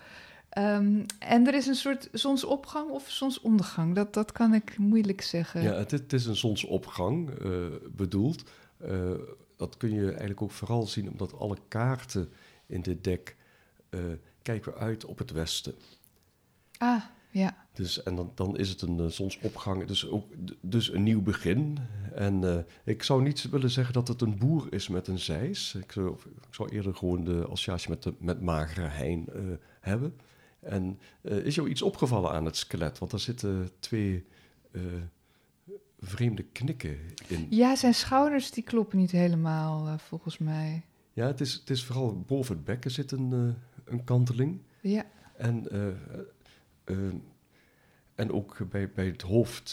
Um, 0.59 1.05
en 1.19 1.47
er 1.47 1.55
is 1.55 1.67
een 1.67 1.75
soort 1.75 2.09
zonsopgang 2.13 2.91
of 2.91 3.11
zonsondergang, 3.11 3.95
dat, 3.95 4.15
dat 4.15 4.33
kan 4.33 4.55
ik 4.55 4.79
moeilijk 4.79 5.23
zeggen. 5.23 5.63
Ja, 5.63 5.75
het, 5.75 5.91
het 5.91 6.13
is 6.13 6.27
een 6.27 6.37
zonsopgang 6.37 7.31
uh, 7.45 7.67
bedoeld 7.91 8.43
dat 9.63 9.77
kun 9.77 9.91
je 9.91 10.09
eigenlijk 10.09 10.43
ook 10.43 10.51
vooral 10.51 10.87
zien 10.87 11.11
omdat 11.11 11.39
alle 11.39 11.57
kaarten 11.69 12.33
in 12.67 12.83
dit 12.83 13.05
dek 13.05 13.37
uh, 13.91 14.01
kijken 14.43 14.75
uit 14.75 15.05
op 15.05 15.19
het 15.19 15.31
westen. 15.31 15.75
Ah, 16.79 17.03
ja. 17.31 17.67
Dus, 17.73 18.03
en 18.03 18.15
dan, 18.17 18.33
dan 18.35 18.59
is 18.59 18.69
het 18.69 18.83
een 18.83 18.99
uh, 18.99 19.07
zonsopgang, 19.07 19.85
dus 19.85 20.09
ook 20.09 20.33
dus 20.61 20.93
een 20.93 21.03
nieuw 21.03 21.23
begin. 21.23 21.79
En 22.15 22.43
uh, 22.43 22.59
ik 22.85 23.03
zou 23.03 23.23
niet 23.23 23.51
willen 23.51 23.71
zeggen 23.71 23.95
dat 23.95 24.09
het 24.09 24.21
een 24.21 24.39
boer 24.39 24.73
is 24.73 24.89
met 24.89 25.09
een 25.09 25.19
zeis. 25.19 25.75
Ik 25.75 25.93
zou, 25.93 26.17
ik 26.49 26.55
zou 26.55 26.69
eerder 26.69 26.95
gewoon 26.95 27.25
de 27.25 27.45
associatie 27.45 27.91
met, 27.91 28.03
de, 28.03 28.15
met 28.19 28.41
magere 28.41 28.87
hein 28.87 29.29
hebben. 29.81 30.17
En 30.61 30.99
is 31.23 31.55
jou 31.55 31.69
iets 31.69 31.83
opgevallen 31.83 32.31
aan 32.31 32.45
het 32.45 32.57
skelet? 32.57 32.99
Want 32.99 33.13
er 33.13 33.21
zitten 33.21 33.71
twee 33.79 34.27
vreemde 36.03 36.43
knikken 36.43 36.97
in. 37.27 37.47
Ja, 37.51 37.77
zijn 37.77 37.95
schouders 37.95 38.51
die 38.51 38.65
kloppen 38.65 38.99
niet 38.99 39.11
helemaal, 39.11 39.87
uh, 39.87 39.99
volgens 39.99 40.39
mij. 40.39 40.83
Ja, 41.13 41.27
het 41.27 41.41
is, 41.41 41.53
het 41.53 41.71
is 41.71 41.85
vooral 41.85 42.25
boven 42.27 42.55
het 42.55 42.65
bekken 42.65 42.91
zit 42.91 43.13
een, 43.13 43.31
uh, 43.33 43.53
een 43.85 44.05
kanteling. 44.05 44.61
Ja. 44.81 45.05
En, 45.37 45.67
uh, 45.73 46.97
en 48.15 48.33
ook 48.33 48.71
bij, 48.71 48.91
bij 48.91 49.07
het 49.07 49.23
hoofd, 49.23 49.73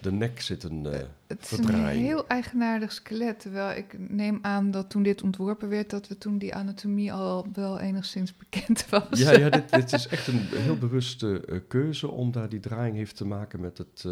de 0.00 0.12
nek 0.12 0.40
zit 0.40 0.62
een 0.62 0.84
Het 1.26 1.50
is 1.50 1.58
een 1.58 1.86
heel 1.86 2.26
eigenaardig 2.28 2.92
skelet. 2.92 3.40
Terwijl 3.40 3.78
ik 3.78 3.96
neem 3.98 4.38
aan 4.42 4.70
dat 4.70 4.90
toen 4.90 5.02
dit 5.02 5.22
ontworpen 5.22 5.68
werd, 5.68 5.90
dat 5.90 6.08
we 6.08 6.18
toen 6.18 6.38
die 6.38 6.54
anatomie 6.54 7.12
al 7.12 7.46
wel 7.52 7.80
enigszins 7.80 8.36
bekend 8.36 8.88
was. 8.90 9.18
Ja, 9.18 9.32
ja 9.32 9.50
dit, 9.50 9.70
dit 9.70 9.92
is 9.92 10.06
echt 10.06 10.26
een 10.26 10.40
heel 10.40 10.78
bewuste 10.78 11.62
keuze, 11.68 12.10
omdat 12.10 12.50
die 12.50 12.60
draaiing 12.60 12.96
heeft 12.96 13.16
te 13.16 13.26
maken 13.26 13.60
met 13.60 13.78
het 13.78 14.04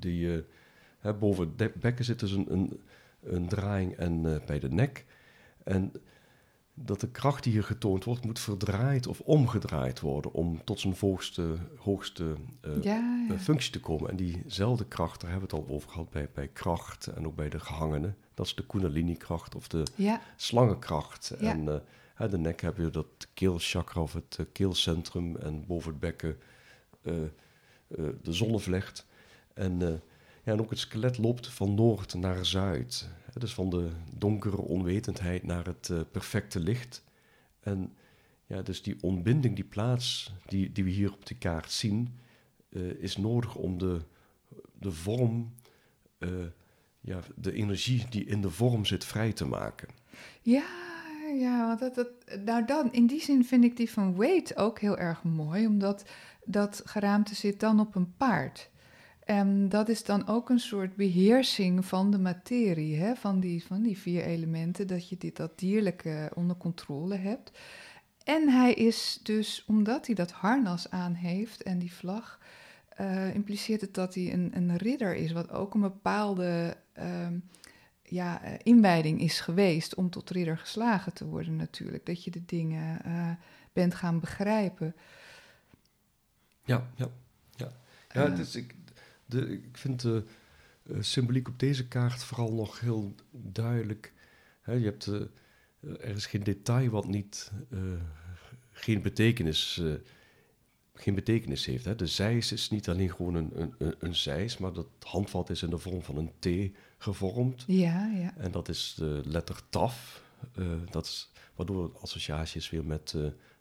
die, 0.00 0.44
uh, 1.02 1.18
boven 1.18 1.52
het 1.56 1.74
bekken 1.74 2.04
zit 2.04 2.18
dus 2.18 2.32
een, 2.32 2.52
een, 2.52 2.80
een 3.22 3.48
draaiing 3.48 3.96
en 3.96 4.24
uh, 4.24 4.36
bij 4.46 4.58
de 4.58 4.70
nek. 4.70 5.04
En 5.64 5.92
dat 6.74 7.00
de 7.00 7.08
kracht 7.08 7.42
die 7.42 7.52
hier 7.52 7.64
getoond 7.64 8.04
wordt, 8.04 8.24
moet 8.24 8.38
verdraaid 8.38 9.06
of 9.06 9.20
omgedraaid 9.20 10.00
worden 10.00 10.32
om 10.32 10.64
tot 10.64 10.80
zijn 10.80 10.94
hoogste, 11.00 11.56
hoogste 11.76 12.34
uh, 12.64 12.82
ja, 12.82 13.26
ja. 13.28 13.38
functie 13.38 13.72
te 13.72 13.80
komen. 13.80 14.10
En 14.10 14.16
diezelfde 14.16 14.84
kracht, 14.84 15.20
daar 15.20 15.30
hebben 15.30 15.48
we 15.48 15.56
het 15.56 15.66
al 15.66 15.74
over 15.74 15.90
gehad 15.90 16.10
bij, 16.10 16.28
bij 16.34 16.48
kracht 16.48 17.06
en 17.06 17.26
ook 17.26 17.36
bij 17.36 17.48
de 17.48 17.60
gehangenen. 17.60 18.16
Dat 18.34 18.46
is 18.46 18.54
de 18.54 18.66
kundalini-kracht 18.66 19.54
of 19.54 19.68
de 19.68 19.82
ja. 19.94 20.20
slangenkracht. 20.36 21.30
En 21.30 21.64
uh, 22.18 22.30
de 22.30 22.38
nek 22.38 22.60
heb 22.60 22.76
je 22.76 22.90
dat 22.90 23.06
keelchakra 23.34 24.00
of 24.00 24.12
het 24.12 24.38
keelcentrum 24.52 25.36
en 25.36 25.66
boven 25.66 25.90
het 25.90 26.00
bekken 26.00 26.38
de 28.22 28.32
zonnevlecht. 28.32 29.06
En, 29.60 29.80
uh, 29.80 29.88
ja, 30.44 30.52
en 30.52 30.60
ook 30.60 30.70
het 30.70 30.78
skelet 30.78 31.18
loopt 31.18 31.48
van 31.48 31.74
noord 31.74 32.14
naar 32.14 32.46
zuid. 32.46 33.08
Dus 33.38 33.54
van 33.54 33.70
de 33.70 33.90
donkere 34.16 34.56
onwetendheid 34.56 35.42
naar 35.42 35.66
het 35.66 35.88
uh, 35.88 36.00
perfecte 36.12 36.60
licht. 36.60 37.04
En 37.60 37.94
ja, 38.46 38.62
dus 38.62 38.82
die 38.82 38.96
ontbinding, 39.00 39.54
die 39.54 39.64
plaats 39.64 40.32
die, 40.46 40.72
die 40.72 40.84
we 40.84 40.90
hier 40.90 41.12
op 41.12 41.26
de 41.26 41.34
kaart 41.34 41.70
zien, 41.70 42.18
uh, 42.68 43.02
is 43.02 43.16
nodig 43.16 43.54
om 43.54 43.78
de, 43.78 44.00
de 44.78 44.92
vorm, 44.92 45.54
ja, 47.00 47.20
de 47.36 47.52
energie 47.52 48.06
die 48.10 48.24
in 48.24 48.40
de 48.40 48.50
vorm 48.50 48.84
zit, 48.84 49.04
vrij 49.04 49.32
te 49.32 49.46
maken. 49.46 49.88
Ja, 50.42 50.64
ja, 51.34 51.66
want 51.66 51.80
dat, 51.80 51.94
dat, 51.94 52.38
nou 52.44 52.64
dan, 52.64 52.92
in 52.92 53.06
die 53.06 53.20
zin 53.20 53.44
vind 53.44 53.64
ik 53.64 53.76
die 53.76 53.90
van 53.90 54.14
Wade 54.14 54.56
ook 54.56 54.78
heel 54.78 54.98
erg 54.98 55.22
mooi, 55.22 55.66
omdat 55.66 56.04
dat 56.44 56.82
geraamte 56.84 57.34
zit 57.34 57.60
dan 57.60 57.80
op 57.80 57.94
een 57.94 58.16
paard. 58.16 58.69
En 59.30 59.68
dat 59.68 59.88
is 59.88 60.04
dan 60.04 60.26
ook 60.26 60.48
een 60.48 60.60
soort 60.60 60.96
beheersing 60.96 61.86
van 61.86 62.10
de 62.10 62.18
materie, 62.18 62.96
hè? 62.96 63.14
Van, 63.14 63.40
die, 63.40 63.64
van 63.64 63.82
die 63.82 63.98
vier 63.98 64.24
elementen, 64.24 64.86
dat 64.86 65.08
je 65.08 65.16
dit, 65.18 65.36
dat 65.36 65.58
dierlijke 65.58 66.30
onder 66.34 66.56
controle 66.56 67.16
hebt. 67.16 67.50
En 68.24 68.48
hij 68.48 68.72
is 68.74 69.20
dus, 69.22 69.64
omdat 69.66 70.06
hij 70.06 70.14
dat 70.14 70.30
harnas 70.30 70.90
aan 70.90 71.14
heeft 71.14 71.62
en 71.62 71.78
die 71.78 71.92
vlag, 71.92 72.38
uh, 73.00 73.34
impliceert 73.34 73.80
het 73.80 73.94
dat 73.94 74.14
hij 74.14 74.32
een, 74.32 74.50
een 74.54 74.76
ridder 74.76 75.14
is, 75.14 75.32
wat 75.32 75.50
ook 75.50 75.74
een 75.74 75.80
bepaalde 75.80 76.76
uh, 76.98 77.26
ja, 78.02 78.44
uh, 78.44 78.50
inwijding 78.62 79.20
is 79.20 79.40
geweest 79.40 79.94
om 79.94 80.10
tot 80.10 80.30
ridder 80.30 80.58
geslagen 80.58 81.12
te 81.12 81.26
worden 81.26 81.56
natuurlijk. 81.56 82.06
Dat 82.06 82.24
je 82.24 82.30
de 82.30 82.44
dingen 82.44 82.98
uh, 83.06 83.30
bent 83.72 83.94
gaan 83.94 84.20
begrijpen. 84.20 84.94
Ja, 86.64 86.86
ja, 86.94 87.08
ja. 88.12 88.26
is, 88.26 88.56
ik, 88.56 88.74
de, 89.30 89.52
ik 89.52 89.76
vind 89.76 90.00
de 90.00 90.24
uh, 90.82 90.96
symboliek 91.00 91.48
op 91.48 91.58
deze 91.58 91.88
kaart 91.88 92.22
vooral 92.22 92.52
nog 92.52 92.80
heel 92.80 93.14
duidelijk. 93.32 94.12
Je 94.64 94.72
hebt, 94.72 95.06
uh, 95.06 95.20
er 95.80 96.16
is 96.16 96.26
geen 96.26 96.42
detail 96.42 96.90
wat 96.90 97.08
niet, 97.08 97.52
uh, 97.70 97.80
geen, 98.70 99.02
betekenis, 99.02 99.82
geen 100.94 101.14
betekenis 101.14 101.66
heeft. 101.66 101.84
Hè. 101.84 101.94
De 101.94 102.06
zeis 102.06 102.52
is 102.52 102.70
niet 102.70 102.88
alleen 102.88 103.10
gewoon 103.10 103.34
een, 103.34 103.72
een, 103.78 103.94
een 103.98 104.14
zeis, 104.14 104.58
maar 104.58 104.72
dat 104.72 104.86
handvat 105.00 105.50
is 105.50 105.62
in 105.62 105.70
de 105.70 105.78
vorm 105.78 106.02
van 106.02 106.16
een 106.16 106.32
T 106.38 106.76
gevormd. 106.98 107.64
Ja, 107.66 108.06
ja. 108.06 108.36
En 108.36 108.50
dat 108.50 108.68
is 108.68 108.94
de 108.96 109.22
letter 109.24 109.60
TAF. 109.68 110.22
dat 110.90 111.04
is, 111.04 111.30
waardoor 111.54 111.98
associatie 112.00 112.60
is 112.60 112.70
weer 112.70 112.84
met, 112.84 113.14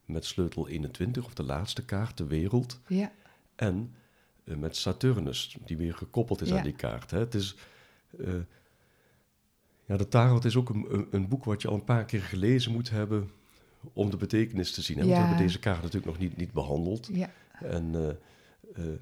met 0.06 0.26
sleutel 0.26 0.68
21, 0.68 1.26
of 1.26 1.34
de 1.34 1.44
laatste 1.44 1.86
kaart, 1.86 2.18
de 2.18 2.28
wereld. 2.28 2.80
Ja. 2.88 3.12
En 3.56 3.94
met 4.58 4.76
Saturnus, 4.76 5.58
die 5.66 5.78
weer 5.78 5.94
gekoppeld 5.94 6.42
is 6.42 6.50
Ja. 6.50 6.58
aan 6.58 6.64
die 6.64 6.74
kaart. 6.76 7.12
Hè. 7.12 7.20
Het 7.20 7.34
is, 7.36 7.56
eh, 8.20 8.34
ja, 9.86 9.98
de 9.98 10.08
tarot 10.08 10.46
is 10.46 10.56
ook 10.56 10.70
een, 10.70 11.08
een, 11.12 11.28
boek 11.28 11.44
wat 11.44 11.62
je 11.62 11.68
al 11.68 11.74
een 11.74 11.84
paar 11.84 12.06
keer 12.06 12.22
gelezen 12.22 12.72
moet 12.72 12.90
hebben 12.90 13.30
om 13.94 14.10
de 14.10 14.18
betekenis 14.18 14.72
te 14.72 14.82
zien. 14.82 14.98
Hè? 14.98 15.04
Want 15.04 15.16
we 15.16 15.22
hebben 15.22 15.46
deze 15.46 15.60
kaart 15.60 15.82
natuurlijk 15.82 16.12
nog 16.12 16.18
niet, 16.22 16.38
niet 16.38 16.52
behandeld. 16.54 17.10
Ja, 17.12 17.32
En, 17.60 17.96
eh, 17.96 18.10
eh, 18.86 19.00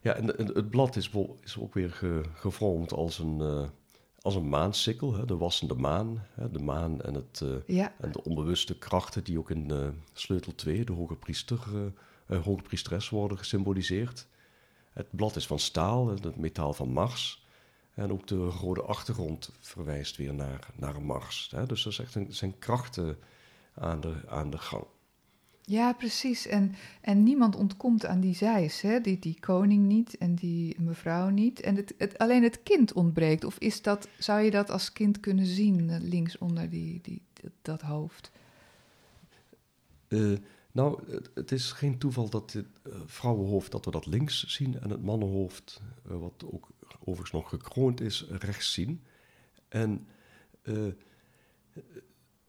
ja, 0.00 0.12
en, 0.14 0.38
en 0.38 0.46
het 0.46 0.70
blad 0.70 0.96
is, 0.96 1.10
is 1.42 1.58
ook 1.58 1.74
weer 1.74 1.90
ge- 1.90 2.24
gevormd 2.34 2.92
als 2.92 3.18
een, 3.18 3.40
eh, 3.40 3.66
als 4.20 4.34
een 4.34 4.48
maansikkel, 4.48 5.14
hè? 5.14 5.24
de 5.24 5.36
wassende 5.36 5.74
maan. 5.74 6.22
Hè? 6.34 6.50
De 6.50 6.58
maan 6.58 7.00
en, 7.02 7.14
het, 7.14 7.40
eh, 7.42 7.76
ja, 7.76 7.94
en 8.00 8.12
de 8.12 8.22
onbewuste 8.24 8.78
krachten 8.78 9.24
die 9.24 9.38
ook 9.38 9.50
in 9.50 9.70
eh, 9.70 9.88
sleutel 10.12 10.54
2, 10.54 10.84
de 10.84 10.92
hoge, 10.92 11.14
priester, 11.16 11.58
eh, 11.74 12.36
eh, 12.36 12.44
hoge 12.44 12.62
priesteres, 12.62 13.08
worden 13.08 13.38
gesymboliseerd. 13.38 14.26
Het 14.94 15.06
blad 15.10 15.36
is 15.36 15.46
van 15.46 15.58
staal, 15.58 16.08
het 16.08 16.36
metaal 16.36 16.72
van 16.72 16.88
Mars. 16.88 17.44
En 17.94 18.12
ook 18.12 18.26
de 18.26 18.46
rode 18.46 18.82
achtergrond 18.82 19.50
verwijst 19.60 20.16
weer 20.16 20.34
naar, 20.34 20.68
naar 20.76 21.02
Mars. 21.02 21.48
Hè? 21.50 21.66
Dus 21.66 21.84
er 21.84 21.90
is 21.90 21.98
echt 21.98 22.14
een, 22.14 22.32
zijn 22.32 22.58
krachten 22.58 23.18
aan 23.74 24.00
de, 24.00 24.14
aan 24.28 24.50
de 24.50 24.58
gang. 24.58 24.84
ja, 25.62 25.92
precies. 25.92 26.46
En, 26.46 26.74
en 27.00 27.22
niemand 27.22 27.56
ontkomt 27.56 28.06
aan 28.06 28.20
die 28.20 28.34
zeis, 28.34 28.80
hè? 28.80 29.00
Die, 29.00 29.18
die 29.18 29.36
koning 29.40 29.86
niet 29.86 30.16
en 30.16 30.34
die 30.34 30.80
mevrouw 30.80 31.28
niet. 31.28 31.60
En 31.60 31.76
het, 31.76 31.94
het, 31.98 32.18
alleen 32.18 32.42
het 32.42 32.62
kind 32.62 32.92
ontbreekt. 32.92 33.44
Of 33.44 33.58
is 33.58 33.82
dat, 33.82 34.08
zou 34.18 34.40
je 34.40 34.50
dat 34.50 34.70
als 34.70 34.92
kind 34.92 35.20
kunnen 35.20 35.46
zien, 35.46 35.90
eh, 35.90 36.00
links 36.00 36.38
onder 36.38 36.70
die, 36.70 37.00
die, 37.02 37.22
dat, 37.32 37.52
dat 37.62 37.80
hoofd? 37.80 38.30
Eh, 40.08 40.32
nou, 40.74 41.12
het, 41.12 41.30
het 41.34 41.52
is 41.52 41.72
geen 41.72 41.98
toeval 41.98 42.30
dat 42.30 42.52
het 42.52 42.66
eh, 42.82 42.92
vrouwenhoofd 43.06 43.72
dat 43.72 43.84
we 43.84 43.90
dat 43.90 44.06
links 44.06 44.46
zien 44.46 44.80
en 44.80 44.90
het 44.90 45.02
mannenhoofd, 45.02 45.82
eh, 46.08 46.18
wat 46.20 46.44
ook 46.52 46.68
overigens 46.98 47.30
nog 47.30 47.48
gekroond 47.48 48.00
is, 48.00 48.26
rechts 48.28 48.72
zien. 48.72 49.02
En 49.68 50.06
eh, 50.62 50.86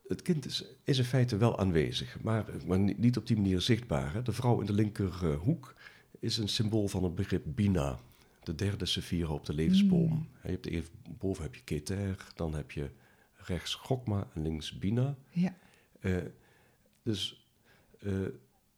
het 0.08 0.22
kind 0.22 0.46
is, 0.46 0.64
is 0.84 0.98
in 0.98 1.04
feite 1.04 1.36
wel 1.36 1.58
aanwezig, 1.58 2.20
maar, 2.20 2.46
maar 2.66 2.78
niet 2.78 3.16
op 3.16 3.26
die 3.26 3.36
manier 3.36 3.60
zichtbaar. 3.60 4.12
Hè. 4.12 4.22
De 4.22 4.32
vrouw 4.32 4.60
in 4.60 4.66
de 4.66 4.72
linkerhoek 4.72 5.74
is 6.18 6.36
een 6.36 6.48
symbool 6.48 6.88
van 6.88 7.04
het 7.04 7.14
begrip 7.14 7.44
Bina, 7.46 7.98
de 8.42 8.54
derde 8.54 8.86
sefira 8.86 9.32
op 9.32 9.46
de 9.46 9.54
levensboom. 9.54 10.08
Hmm. 10.08 10.28
Je 10.42 10.50
hebt 10.50 10.66
even, 10.66 10.92
boven 11.18 11.42
heb 11.42 11.54
je 11.54 11.64
Keter, 11.64 12.26
dan 12.34 12.54
heb 12.54 12.70
je 12.70 12.90
rechts 13.34 13.74
Gokma 13.74 14.28
en 14.34 14.42
links 14.42 14.78
Bina. 14.78 15.16
Ja. 15.30 15.54
Dus 17.02 17.45
eh, 18.02 18.12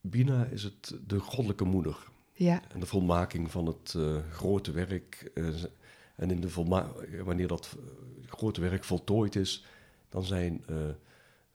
Bina 0.00 0.44
is 0.44 0.62
het, 0.62 0.96
de 1.06 1.18
goddelijke 1.18 1.64
moeder 1.64 1.96
Ja. 2.32 2.62
en 2.72 2.80
de 2.80 2.86
volmaking 2.86 3.50
van 3.50 3.66
het 3.66 3.94
eh, 3.96 4.16
grote 4.30 4.70
werk. 4.72 5.30
eh, 5.34 5.48
en 6.16 6.30
in 6.30 6.40
de 6.40 6.50
wanneer 7.24 7.48
dat 7.48 7.76
grote 8.26 8.60
werk 8.60 8.84
voltooid 8.84 9.36
is, 9.36 9.64
dan 10.08 10.24
zijn 10.24 10.64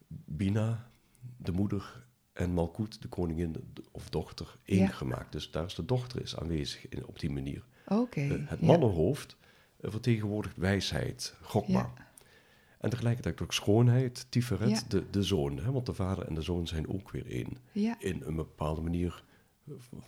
Bina, 0.07 0.89
de 1.37 1.51
moeder, 1.51 2.05
en 2.33 2.51
Malkoet, 2.51 3.01
de 3.01 3.07
koningin 3.07 3.55
of 3.91 4.09
dochter, 4.09 4.57
één 4.65 4.79
Ja. 4.79 4.87
gemaakt. 4.87 5.31
Dus 5.31 5.51
daar 5.51 5.65
is 5.65 5.75
de 5.75 5.85
dochter 5.85 6.21
is 6.21 6.37
aanwezig 6.37 6.89
in, 6.89 7.05
op 7.05 7.19
die 7.19 7.29
manier. 7.31 7.63
Oké. 7.87 8.19
Het 8.45 8.61
mannenhoofd 8.61 9.35
vertegenwoordigt 9.81 10.57
wijsheid, 10.57 11.35
Gokma. 11.41 11.91
Ja. 11.95 12.02
En 12.83 12.89
tegelijkertijd 12.89 13.41
ook 13.41 13.53
schoonheid, 13.53 14.25
Tiferet, 14.29 14.69
Ja. 14.69 14.79
de, 14.87 15.03
de 15.11 15.23
zoon. 15.23 15.57
Hè? 15.57 15.71
Want 15.71 15.85
de 15.85 15.93
vader 15.93 16.27
en 16.27 16.33
de 16.33 16.41
zoon 16.41 16.67
zijn 16.67 16.89
ook 16.89 17.11
weer 17.11 17.25
één. 17.31 17.57
Ja. 17.71 17.95
In 17.99 18.21
een 18.25 18.35
bepaalde 18.35 18.81
manier 18.81 19.23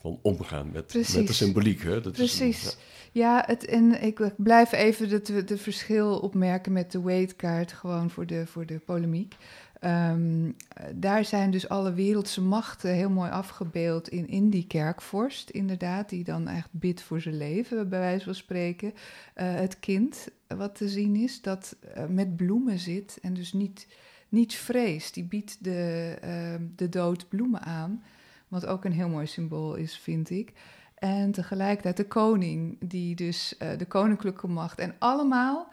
van 0.01 0.19
omgaan 0.21 0.71
met, 0.71 0.93
met 1.15 1.27
de 1.27 1.33
symboliek. 1.33 1.81
Hè? 1.83 2.01
Dat 2.01 2.17
is 2.17 2.39
een- 2.39 2.47
Precies. 2.49 2.77
Ja, 3.11 3.43
het, 3.47 3.65
en 3.65 4.01
ik 4.03 4.31
blijf 4.37 4.71
even 4.71 5.09
het 5.09 5.25
de, 5.25 5.43
de 5.43 5.57
verschil 5.57 6.19
opmerken 6.19 6.71
met 6.71 6.91
de 6.91 7.01
weightkaart, 7.01 7.71
gewoon 7.71 8.09
voor 8.09 8.25
de, 8.25 8.45
voor 8.47 8.65
de 8.65 8.79
polemiek. 8.79 9.35
Ehm, 9.79 10.51
eh, 10.67 10.85
daar 10.95 11.25
zijn 11.25 11.51
dus 11.51 11.69
alle 11.69 11.93
wereldse 11.93 12.41
machten 12.41 12.93
heel 12.93 13.09
mooi 13.09 13.31
afgebeeld 13.31 14.09
in, 14.09 14.49
die 14.49 14.67
kerkvorst, 14.67 15.49
inderdaad, 15.49 16.09
die 16.09 16.23
dan 16.23 16.47
echt 16.47 16.69
bidt 16.71 17.01
voor 17.01 17.21
zijn 17.21 17.37
leven, 17.37 17.89
bij 17.89 17.99
wijze 17.99 18.25
van 18.25 18.35
spreken. 18.35 18.93
Eh, 19.33 19.53
het 19.53 19.79
kind, 19.79 20.27
wat 20.47 20.75
te 20.75 20.89
zien 20.89 21.15
is, 21.15 21.41
dat 21.41 21.75
eh, 21.93 22.05
met 22.05 22.35
bloemen 22.35 22.79
zit 22.79 23.17
en 23.21 23.33
dus 23.33 23.53
niet, 23.53 23.87
niet 24.29 24.55
vreest. 24.55 25.13
Die 25.13 25.23
biedt 25.23 25.63
de, 25.63 26.15
ehm, 26.21 26.63
de 26.75 26.89
dood 26.89 27.29
bloemen 27.29 27.61
aan, 27.61 28.03
wat 28.47 28.65
ook 28.65 28.85
een 28.85 28.93
heel 28.93 29.09
mooi 29.09 29.25
symbool 29.25 29.75
is, 29.75 29.97
vind 29.97 30.29
ik. 30.29 30.53
En 30.95 31.31
tegelijkertijd 31.31 31.97
de 31.97 32.07
koning, 32.07 32.77
die 32.79 33.15
dus 33.15 33.57
eh, 33.57 33.77
de 33.77 33.85
koninklijke 33.85 34.47
macht. 34.47 34.79
En 34.79 34.95
allemaal 34.99 35.71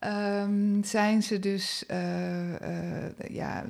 ehm, 0.00 0.82
zijn 0.82 1.22
ze 1.22 1.38
dus, 1.38 1.86
eh, 1.86 3.06
eh, 3.06 3.12
ja, 3.28 3.66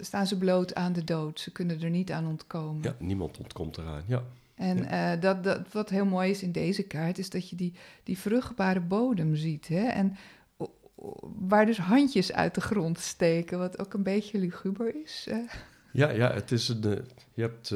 staan 0.00 0.26
ze 0.26 0.38
bloot 0.38 0.74
aan 0.74 0.92
de 0.92 1.04
dood. 1.04 1.40
Ze 1.40 1.52
kunnen 1.52 1.82
er 1.82 1.90
niet 1.90 2.12
aan 2.12 2.26
ontkomen. 2.26 2.82
Ja, 2.82 2.94
niemand 2.98 3.38
ontkomt 3.38 3.78
eraan. 3.78 4.02
Ja, 4.06 4.22
En 4.54 4.84
eh, 4.84 5.20
dat, 5.20 5.44
dat, 5.44 5.72
wat 5.72 5.88
heel 5.88 6.04
mooi 6.04 6.30
is 6.30 6.42
in 6.42 6.52
deze 6.52 6.82
kaart, 6.82 7.18
is 7.18 7.30
dat 7.30 7.48
je 7.48 7.56
die, 7.56 7.72
die 8.02 8.18
vruchtbare 8.18 8.80
bodem 8.80 9.36
ziet. 9.36 9.68
Hè? 9.68 9.86
En 9.86 10.16
waar 11.38 11.66
dus 11.66 11.78
handjes 11.78 12.32
uit 12.32 12.54
de 12.54 12.60
grond 12.60 12.98
steken, 12.98 13.58
wat 13.58 13.78
ook 13.78 13.94
een 13.94 14.02
beetje 14.02 14.38
luguber 14.38 14.94
is. 15.02 15.28
ja, 15.92 16.10
ja 16.10 16.32
het 16.32 16.52
is 16.52 16.68
een, 16.68 17.04
je 17.34 17.42
hebt 17.42 17.74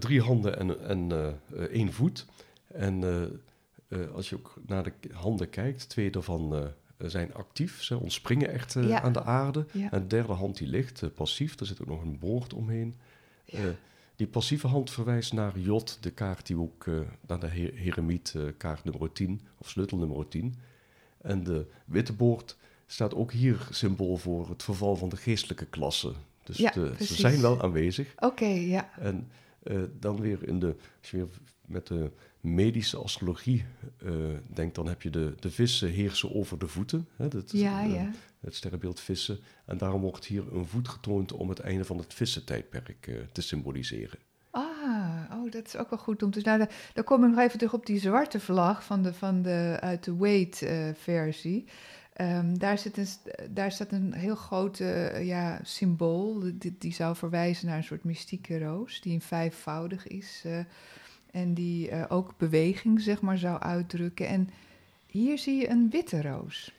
drie 0.00 0.22
handen 0.22 0.58
en, 0.58 0.88
en 0.88 1.34
één 1.70 1.92
voet. 1.92 2.26
En 2.66 3.04
als 4.14 4.28
je 4.28 4.36
ook 4.36 4.54
naar 4.66 4.82
de 4.82 4.92
handen 5.12 5.50
kijkt, 5.50 5.88
twee 5.88 6.10
daarvan 6.10 6.72
zijn 6.98 7.34
actief. 7.34 7.82
Ze 7.82 7.98
ontspringen 7.98 8.50
echt 8.52 8.76
eh, 8.76 8.88
Ja. 8.88 9.02
aan 9.02 9.12
de 9.12 9.22
aarde. 9.24 9.66
Ja. 9.72 9.90
En 9.90 10.00
de 10.00 10.06
derde 10.06 10.32
hand 10.32 10.56
die 10.58 10.68
ligt 10.68 11.02
eh, 11.02 11.10
passief. 11.14 11.60
Er 11.60 11.66
zit 11.66 11.80
ook 11.80 11.86
nog 11.88 12.02
een 12.02 12.18
boord 12.18 12.54
omheen. 12.54 12.94
Eh, 13.46 13.60
die 14.16 14.26
passieve 14.26 14.66
hand 14.66 14.90
verwijst 14.90 15.32
naar 15.32 15.58
Jot, 15.58 15.98
de 16.00 16.10
kaart 16.10 16.46
die 16.46 16.58
ook 16.58 16.86
eh, 16.86 16.94
naar 17.26 17.40
de 17.40 17.46
Her- 17.46 17.74
Heremiet, 17.74 18.32
eh, 18.36 18.42
kaart 18.56 18.84
nummer 18.84 19.12
10, 19.12 19.40
of 19.58 19.68
sleutel 19.68 19.98
nummer 19.98 20.28
10. 20.28 20.54
En 21.20 21.44
de 21.44 21.66
witte 21.84 22.12
boord 22.12 22.56
staat 22.86 23.14
ook 23.14 23.32
hier 23.32 23.68
symbool 23.70 24.16
voor 24.16 24.48
het 24.48 24.62
verval 24.62 24.96
van 24.96 25.08
de 25.08 25.16
geestelijke 25.16 25.66
klasse. 25.66 26.12
Dus 26.44 26.56
de- 26.56 26.94
ze 27.00 27.14
zijn 27.14 27.40
wel 27.40 27.62
aanwezig. 27.62 28.14
Oké, 28.18 28.44
ja. 28.46 28.90
En 28.98 29.28
eh, 29.62 29.80
dan 30.00 30.20
weer 30.20 30.48
in 30.48 30.58
de, 30.58 30.74
als 31.00 31.10
je 31.10 31.16
weer 31.16 31.26
met 31.66 31.86
de 31.86 32.10
medische 32.46 32.96
astrologie 32.96 33.64
eh, 33.98 34.12
denkt, 34.46 34.74
dan 34.74 34.88
heb 34.88 35.02
je 35.02 35.10
de, 35.10 35.34
de 35.40 35.50
vissen 35.50 35.88
heersen 35.88 36.34
over 36.34 36.58
de 36.58 36.68
voeten. 36.68 37.08
Hè, 37.16 37.28
dat, 37.28 37.50
Ja, 37.52 37.82
eh, 37.82 37.94
ja. 37.94 38.10
Het 38.40 38.54
sterrenbeeld 38.54 39.00
vissen. 39.00 39.38
En 39.66 39.78
daarom 39.78 40.00
wordt 40.00 40.24
hier 40.24 40.52
een 40.52 40.66
voet 40.66 40.88
getoond 40.88 41.32
om 41.32 41.48
het 41.48 41.58
einde 41.58 41.84
van 41.84 41.98
het 41.98 42.14
vissentijdperk 42.14 43.06
eh, 43.06 43.14
te 43.32 43.42
symboliseren. 43.42 44.18
Ah, 44.50 44.64
oh, 45.32 45.50
dat 45.50 45.66
is 45.66 45.76
ook 45.76 45.90
wel 45.90 45.98
goed 45.98 46.22
om 46.22 46.30
te 46.30 46.40
nou, 46.40 46.58
daar, 46.58 46.90
daar 46.94 47.04
kom 47.04 47.24
ik 47.24 47.30
nog 47.30 47.38
even 47.38 47.58
terug 47.58 47.74
op 47.74 47.86
die 47.86 48.00
zwarte 48.00 48.40
vlag 48.40 48.84
van 48.84 49.02
de, 49.02 49.14
van 49.14 49.42
de, 49.42 49.76
uit 49.80 50.04
de 50.04 50.16
Wade-versie. 50.16 51.64
daar, 52.52 52.78
zit 52.78 52.96
een, 52.96 53.06
daar 53.50 53.72
staat 53.72 53.92
een 53.92 54.12
heel 54.12 54.34
groot 54.34 54.78
ja, 55.20 55.60
symbool. 55.62 56.42
Die, 56.54 56.76
die 56.78 56.92
zou 56.92 57.16
verwijzen 57.16 57.66
naar 57.66 57.76
een 57.76 57.84
soort 57.84 58.04
mystieke 58.04 58.58
roos, 58.58 59.00
die 59.00 59.14
een 59.14 59.20
vijfvoudig 59.20 60.06
is. 60.06 60.44
En 61.36 61.54
die 61.54 61.90
eh, 61.90 62.04
ook 62.08 62.38
beweging, 62.38 63.00
zeg 63.00 63.20
maar, 63.20 63.38
zou 63.38 63.60
uitdrukken. 63.60 64.28
En 64.28 64.48
hier 65.06 65.38
zie 65.38 65.56
je 65.56 65.70
een 65.70 65.90
witte 65.90 66.22
roos. 66.22 66.72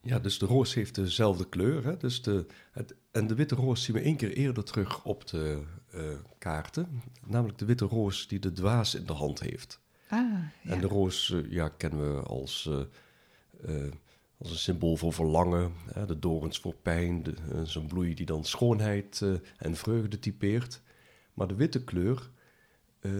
Ja, 0.00 0.18
dus 0.18 0.38
de 0.38 0.46
roos 0.46 0.74
heeft 0.74 0.94
dezelfde 0.94 1.48
kleur. 1.48 1.84
Hè? 1.84 1.96
Dus 1.96 2.22
de, 2.22 2.46
het, 2.72 2.94
en 3.10 3.26
de 3.26 3.34
witte 3.34 3.54
roos 3.54 3.84
zien 3.84 3.96
we 3.96 4.02
één 4.02 4.16
keer 4.16 4.32
eerder 4.32 4.64
terug 4.64 5.04
op 5.04 5.26
de 5.26 5.62
eh, 5.90 6.02
kaarten. 6.38 7.02
Namelijk 7.26 7.58
de 7.58 7.64
witte 7.64 7.84
roos 7.84 8.28
die 8.28 8.38
de 8.38 8.52
dwaas 8.52 8.94
in 8.94 9.06
de 9.06 9.12
hand 9.12 9.40
heeft. 9.40 9.80
Ah, 10.08 10.18
ja. 10.62 10.70
En 10.70 10.80
de 10.80 10.86
roos 10.86 11.30
eh, 11.30 11.50
ja, 11.50 11.68
kennen 11.68 12.14
we 12.14 12.20
als, 12.22 12.70
als 14.38 14.50
een 14.50 14.56
symbool 14.56 14.96
voor 14.96 15.12
verlangen. 15.12 15.72
Hè? 15.92 16.06
De 16.06 16.18
dorens 16.18 16.58
voor 16.58 16.74
pijn. 16.82 17.24
Zo'n 17.64 17.86
bloei 17.86 18.14
die 18.14 18.26
dan 18.26 18.44
schoonheid 18.44 19.22
en 19.56 19.76
vreugde 19.76 20.18
typeert. 20.18 20.82
Maar 21.34 21.46
de 21.46 21.54
witte 21.54 21.84
kleur 21.84 22.30
eh, 23.00 23.10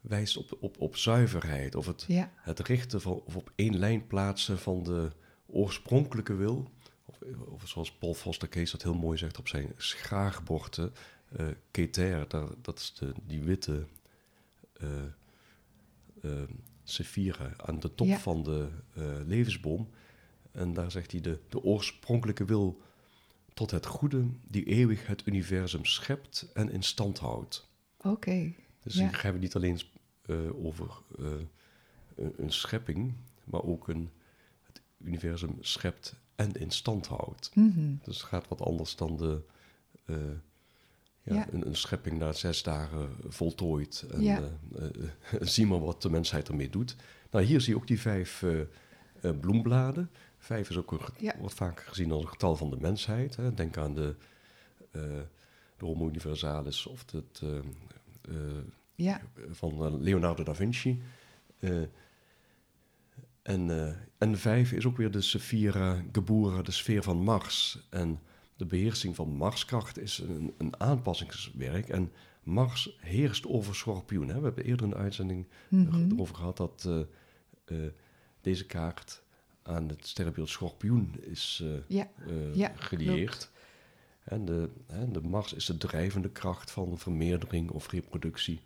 wijst 0.00 0.36
op, 0.36 0.56
op, 0.60 0.80
op 0.80 0.96
zuiverheid. 0.96 1.74
Of 1.74 1.86
het, 1.86 2.04
ja. 2.08 2.32
het 2.36 2.58
richten 2.58 3.00
van, 3.00 3.22
of 3.24 3.36
op 3.36 3.52
één 3.54 3.78
lijn 3.78 4.06
plaatsen 4.06 4.58
van 4.58 4.82
de 4.82 5.10
oorspronkelijke 5.46 6.34
wil. 6.34 6.70
Of, 7.04 7.18
of 7.48 7.68
zoals 7.68 7.92
Paul 7.92 8.14
Foster 8.14 8.48
Case 8.48 8.72
dat 8.72 8.82
heel 8.82 8.94
mooi 8.94 9.18
zegt 9.18 9.38
op 9.38 9.48
zijn 9.48 9.72
schraagborden. 9.76 10.92
eh 11.36 11.46
Keter, 11.70 12.28
daar, 12.28 12.48
dat 12.62 12.78
is 12.78 12.94
de, 12.94 13.12
die 13.26 13.42
witte 13.42 13.86
sephira 16.84 17.52
aan 17.56 17.80
de 17.80 17.94
top 17.94 18.06
Ja. 18.06 18.18
van 18.18 18.42
de 18.42 18.68
levensboom. 19.26 19.88
En 20.52 20.72
daar 20.72 20.90
zegt 20.90 21.12
hij 21.12 21.20
de, 21.20 21.38
de 21.48 21.62
oorspronkelijke 21.62 22.44
wil 22.44 22.80
tot 23.54 23.70
het 23.70 23.86
goede 23.86 24.24
die 24.48 24.64
eeuwig 24.64 25.06
het 25.06 25.26
universum 25.26 25.84
schept 25.84 26.50
en 26.54 26.70
in 26.70 26.82
stand 26.82 27.18
houdt. 27.18 27.68
Oké. 27.96 28.52
Dus 28.82 28.94
Ja. 28.94 29.00
hier 29.00 29.12
hebben 29.22 29.32
we 29.32 29.46
niet 29.46 29.54
alleen 29.56 29.80
eh, 30.26 30.64
over 30.64 30.90
eh, 31.18 31.24
een, 32.16 32.32
een 32.36 32.52
schepping, 32.52 33.14
maar 33.44 33.62
ook 33.62 33.88
een, 33.88 34.10
het 34.62 34.80
universum 34.98 35.56
schept 35.60 36.14
en 36.34 36.52
in 36.52 36.70
stand 36.70 37.06
houdt. 37.06 37.50
Mhm. 37.54 37.94
Dus 38.02 38.16
het 38.16 38.26
gaat 38.26 38.48
wat 38.48 38.60
anders 38.60 38.96
dan 38.96 39.16
de, 39.16 39.42
eh, 40.04 40.16
ja, 41.22 41.34
Ja. 41.34 41.46
Een, 41.52 41.66
een 41.66 41.76
schepping 41.76 42.18
na 42.18 42.32
zes 42.32 42.62
dagen 42.62 43.16
voltooid. 43.28 44.04
En 44.10 44.22
Ja. 44.22 44.42
zie 45.40 45.66
maar 45.66 45.80
wat 45.80 46.02
de 46.02 46.10
mensheid 46.10 46.48
ermee 46.48 46.70
doet. 46.70 46.96
Nou, 47.30 47.44
hier 47.44 47.60
zie 47.60 47.72
je 47.72 47.78
ook 47.80 47.86
die 47.86 48.00
vijf 48.00 48.44
bloembladen. 49.40 50.10
Vijf 50.38 50.70
is 50.70 50.76
ook 50.76 50.92
een, 50.92 51.32
wordt 51.38 51.54
vaak 51.54 51.80
gezien 51.80 52.12
als 52.12 52.22
een 52.22 52.28
getal 52.28 52.56
van 52.56 52.70
de 52.70 52.76
mensheid. 52.80 53.36
Hè. 53.36 53.54
Denk 53.54 53.76
aan 53.76 53.94
de, 53.94 54.14
de 54.90 55.26
Homo 55.78 56.08
Universalis 56.08 56.86
of 56.86 57.04
het, 57.12 57.42
Ja. 58.94 59.20
van 59.50 59.84
eh, 59.84 59.92
Leonardo 60.00 60.42
da 60.42 60.54
Vinci. 60.54 61.02
Eh, 61.58 61.82
en, 63.42 63.70
eh, 63.70 63.94
en 64.18 64.38
vijf 64.38 64.72
is 64.72 64.86
ook 64.86 64.96
weer 64.96 65.10
de 65.10 65.20
Sephira 65.20 66.02
Gebura, 66.12 66.62
de 66.62 66.70
sfeer 66.70 67.02
van 67.02 67.16
Mars. 67.16 67.78
En 67.90 68.20
de 68.56 68.66
beheersing 68.66 69.14
van 69.16 69.28
Marskracht 69.28 69.98
is 69.98 70.18
een, 70.18 70.54
een 70.58 70.80
aanpassingswerk. 70.80 71.88
En 71.88 72.12
Mars 72.42 72.96
heerst 73.00 73.46
over 73.46 73.74
schorpioen. 73.74 74.28
Hè? 74.28 74.38
We 74.38 74.44
hebben 74.44 74.64
eerder 74.64 74.86
een 74.86 74.94
uitzending 74.94 75.46
Mhm. 75.68 76.10
erover 76.12 76.34
gehad 76.34 76.56
dat 76.56 76.84
eh, 76.86 77.00
eh, 77.84 77.90
deze 78.40 78.66
kaart 78.66 79.22
aan 79.62 79.88
het 79.88 80.06
sterrenbeeld 80.06 80.48
schorpioen 80.48 81.14
is 81.20 81.60
eh, 81.64 81.70
Ja. 81.96 82.08
eh, 82.28 82.54
Ja, 82.54 82.72
gelieerd. 82.76 83.50
En 84.30 84.44
de, 84.44 84.68
hè, 84.86 85.10
de 85.10 85.20
Mars 85.20 85.52
is 85.52 85.64
de 85.64 85.76
drijvende 85.76 86.30
kracht 86.30 86.70
van 86.70 86.98
vermeerdering 86.98 87.70
of 87.70 87.90
reproductie. 87.90 88.60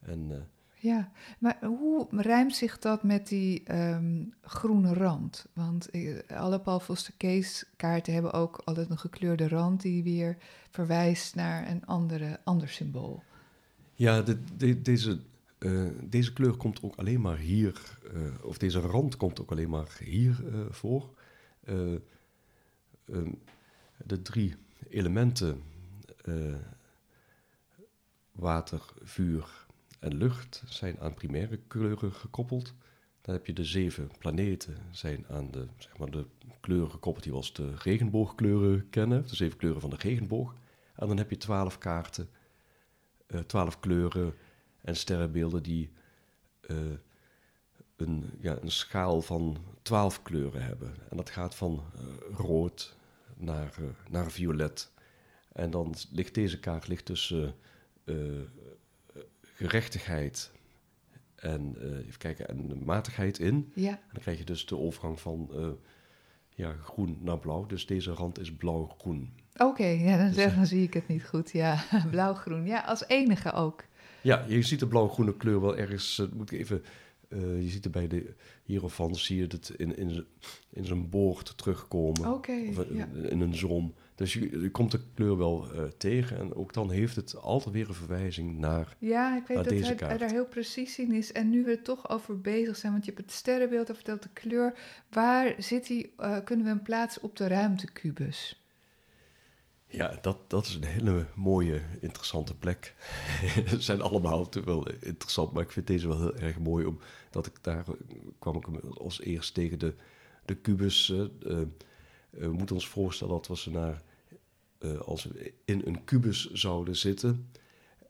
En 0.00 0.26
eh, 0.30 0.36
Ja, 0.74 1.12
maar 1.38 1.64
hoe 1.64 2.06
rijmt 2.10 2.54
zich 2.56 2.78
dat 2.78 3.02
met 3.02 3.28
die 3.28 3.62
ehm, 3.64 4.24
groene 4.42 4.94
rand? 4.94 5.46
Want 5.52 5.90
eh, 5.90 6.18
alle 6.28 6.60
Paul 6.60 6.80
Foster 6.80 7.14
Case 7.18 7.66
kaarten 7.76 8.12
hebben 8.12 8.32
ook 8.32 8.62
altijd 8.64 8.90
een 8.90 8.98
gekleurde 8.98 9.48
rand 9.48 9.82
die 9.82 10.02
weer 10.02 10.36
verwijst 10.70 11.34
naar 11.34 11.70
een 11.70 11.86
andere, 11.86 12.40
ander 12.44 12.68
symbool. 12.68 13.22
Ja, 13.94 14.22
de, 14.22 14.38
de, 14.56 14.82
deze, 14.82 15.20
eh, 15.58 15.88
deze 16.04 16.32
kleur 16.32 16.56
komt 16.56 16.82
ook 16.82 16.96
alleen 16.96 17.20
maar 17.20 17.38
hier, 17.38 17.98
of 18.42 18.58
deze 18.58 18.80
rand 18.80 19.16
komt 19.16 19.40
ook 19.40 19.50
alleen 19.50 19.70
maar 19.70 19.96
hier 20.04 20.44
voor. 20.70 21.14
Ehm, 21.64 21.98
de 24.04 24.22
drie 24.22 24.54
elementen, 24.88 25.62
water, 28.32 28.82
vuur 29.02 29.66
en 29.98 30.14
lucht 30.14 30.62
zijn 30.68 31.00
aan 31.00 31.14
primaire 31.14 31.60
kleuren 31.66 32.12
gekoppeld. 32.12 32.74
Dan 33.20 33.34
heb 33.34 33.46
je 33.46 33.52
de 33.52 33.64
zeven 33.64 34.10
planeten, 34.18 34.76
zijn 34.90 35.24
aan 35.28 35.50
de, 35.50 35.66
zeg 35.78 35.98
maar, 35.98 36.10
de 36.10 36.26
kleuren 36.60 36.90
gekoppeld 36.90 37.24
die 37.24 37.32
we 37.32 37.38
als 37.38 37.52
de 37.52 37.74
regenboogkleuren 37.76 38.88
kennen, 38.90 39.26
de 39.28 39.36
zeven 39.36 39.58
kleuren 39.58 39.80
van 39.80 39.90
de 39.90 39.96
regenboog. 39.96 40.54
En 40.94 41.08
dan 41.08 41.16
heb 41.16 41.30
je 41.30 41.36
twaalf 41.36 41.78
kaarten, 41.78 42.28
uh, 43.26 43.40
twaalf 43.40 43.80
kleuren 43.80 44.34
en 44.80 44.96
sterrenbeelden 44.96 45.62
die 45.62 45.90
uh, 46.70 46.76
een, 47.96 48.30
ja, 48.40 48.58
een 48.60 48.70
schaal 48.70 49.22
van 49.22 49.56
twaalf 49.82 50.22
kleuren 50.22 50.62
hebben. 50.62 50.94
En 51.10 51.16
dat 51.16 51.30
gaat 51.30 51.54
van 51.54 51.82
rood 52.36 52.95
naar, 53.36 53.74
naar 54.10 54.30
violet. 54.30 54.92
En 55.52 55.70
dan 55.70 55.94
ligt 56.10 56.34
deze 56.34 56.58
kaart 56.58 56.88
ligt 56.88 57.04
tussen 57.04 57.54
gerechtigheid 59.42 60.52
en, 61.34 61.76
even 62.06 62.18
kijken, 62.18 62.48
en 62.48 62.84
matigheid 62.84 63.38
in. 63.38 63.72
Ja. 63.74 63.90
En 63.90 64.08
dan 64.12 64.22
krijg 64.22 64.38
je 64.38 64.44
dus 64.44 64.66
de 64.66 64.76
overgang 64.76 65.20
van 65.20 65.50
ja, 66.56 66.76
groen 66.82 67.18
naar 67.20 67.38
blauw. 67.38 67.66
Dus 67.66 67.86
deze 67.86 68.12
rand 68.12 68.38
is 68.38 68.52
blauw-groen. 68.52 69.32
Oké, 69.56 69.86
ja, 69.86 70.16
dan, 70.16 70.32
dus, 70.32 70.54
dan 70.54 70.66
zie 70.66 70.82
ik 70.82 70.94
het 70.94 71.08
niet 71.08 71.26
goed. 71.26 71.50
Ja, 71.50 71.84
blauw-groen. 72.10 72.66
Ja, 72.66 72.80
als 72.80 73.06
enige 73.06 73.52
ook. 73.52 73.84
Ja, 74.20 74.44
je 74.48 74.62
ziet 74.62 74.80
de 74.80 74.86
blauw-groene 74.86 75.36
kleur 75.36 75.60
wel 75.60 75.76
ergens. 75.76 76.26
Moet 76.32 76.52
ik 76.52 76.58
even. 76.58 76.84
Je 77.28 77.68
ziet 77.68 77.84
er 77.84 77.90
bij 77.90 78.08
de 78.08 78.34
hierofan 78.62 79.14
zie 79.14 79.36
je 79.36 79.46
het 79.46 79.72
in, 79.76 79.96
in, 79.96 80.26
in 80.70 80.84
zijn 80.84 81.10
boord 81.10 81.58
terugkomen. 81.58 82.40
Ja. 82.92 83.08
in 83.28 83.40
een 83.40 83.54
zon. 83.54 83.94
Dus 84.14 84.32
je, 84.32 84.70
komt 84.70 84.90
de 84.90 85.00
kleur 85.14 85.36
wel 85.36 85.68
uh, 85.74 85.82
tegen 85.82 86.38
en 86.38 86.54
ook 86.54 86.72
dan 86.72 86.90
heeft 86.90 87.16
het 87.16 87.36
altijd 87.36 87.74
weer 87.74 87.88
een 87.88 87.94
verwijzing 87.94 88.58
naar 88.58 88.96
Ja, 88.98 89.36
ik 89.36 89.46
weet 89.46 89.56
dat 89.56 89.70
hij, 89.70 90.08
hij, 90.08 90.18
daar 90.18 90.30
heel 90.30 90.46
precies 90.46 90.98
in 90.98 91.12
is. 91.12 91.32
En 91.32 91.50
nu 91.50 91.64
we 91.64 91.70
er 91.70 91.82
toch 91.82 92.10
over 92.10 92.40
bezig 92.40 92.76
zijn, 92.76 92.92
want 92.92 93.04
je 93.04 93.10
hebt 93.10 93.24
het 93.24 93.34
sterrenbeeld, 93.34 93.90
of 93.90 93.96
vertelt 93.96 94.22
de 94.22 94.28
kleur. 94.32 94.78
Waar 95.10 95.54
zit 95.58 95.88
hij, 95.88 96.10
uh, 96.18 96.36
kunnen 96.44 96.64
we 96.64 96.70
hem 96.70 96.82
plaatsen 96.82 97.22
op 97.22 97.36
de 97.36 97.46
ruimtekubus? 97.46 98.65
Ja, 99.96 100.18
dat, 100.20 100.38
dat 100.50 100.66
is 100.66 100.74
een 100.74 100.84
hele 100.84 101.26
mooie, 101.34 101.82
interessante 102.00 102.54
plek. 102.54 102.94
Ze 103.68 103.80
zijn 103.90 104.00
allemaal 104.00 104.48
wel 104.64 104.88
interessant, 104.88 105.52
maar 105.52 105.62
ik 105.62 105.70
vind 105.70 105.86
deze 105.86 106.08
wel 106.08 106.20
heel 106.20 106.36
erg 106.36 106.58
mooi. 106.58 106.86
Omdat 106.86 107.46
ik 107.46 107.58
daar 107.60 107.84
kwam 108.38 108.56
ik 108.56 108.66
als 108.98 109.20
eerst 109.20 109.54
tegen 109.54 109.78
de, 109.78 109.94
de 110.44 110.54
kubus... 110.54 111.08
Uh, 111.08 111.26
we 112.30 112.52
moeten 112.52 112.74
ons 112.74 112.88
voorstellen 112.88 113.34
dat 113.42 113.64
we 113.64 113.70
naar, 113.70 114.02
als 115.04 115.24
we 115.24 115.52
in 115.64 115.82
een 115.84 116.04
kubus 116.04 116.50
zouden 116.52 116.96
zitten. 116.96 117.50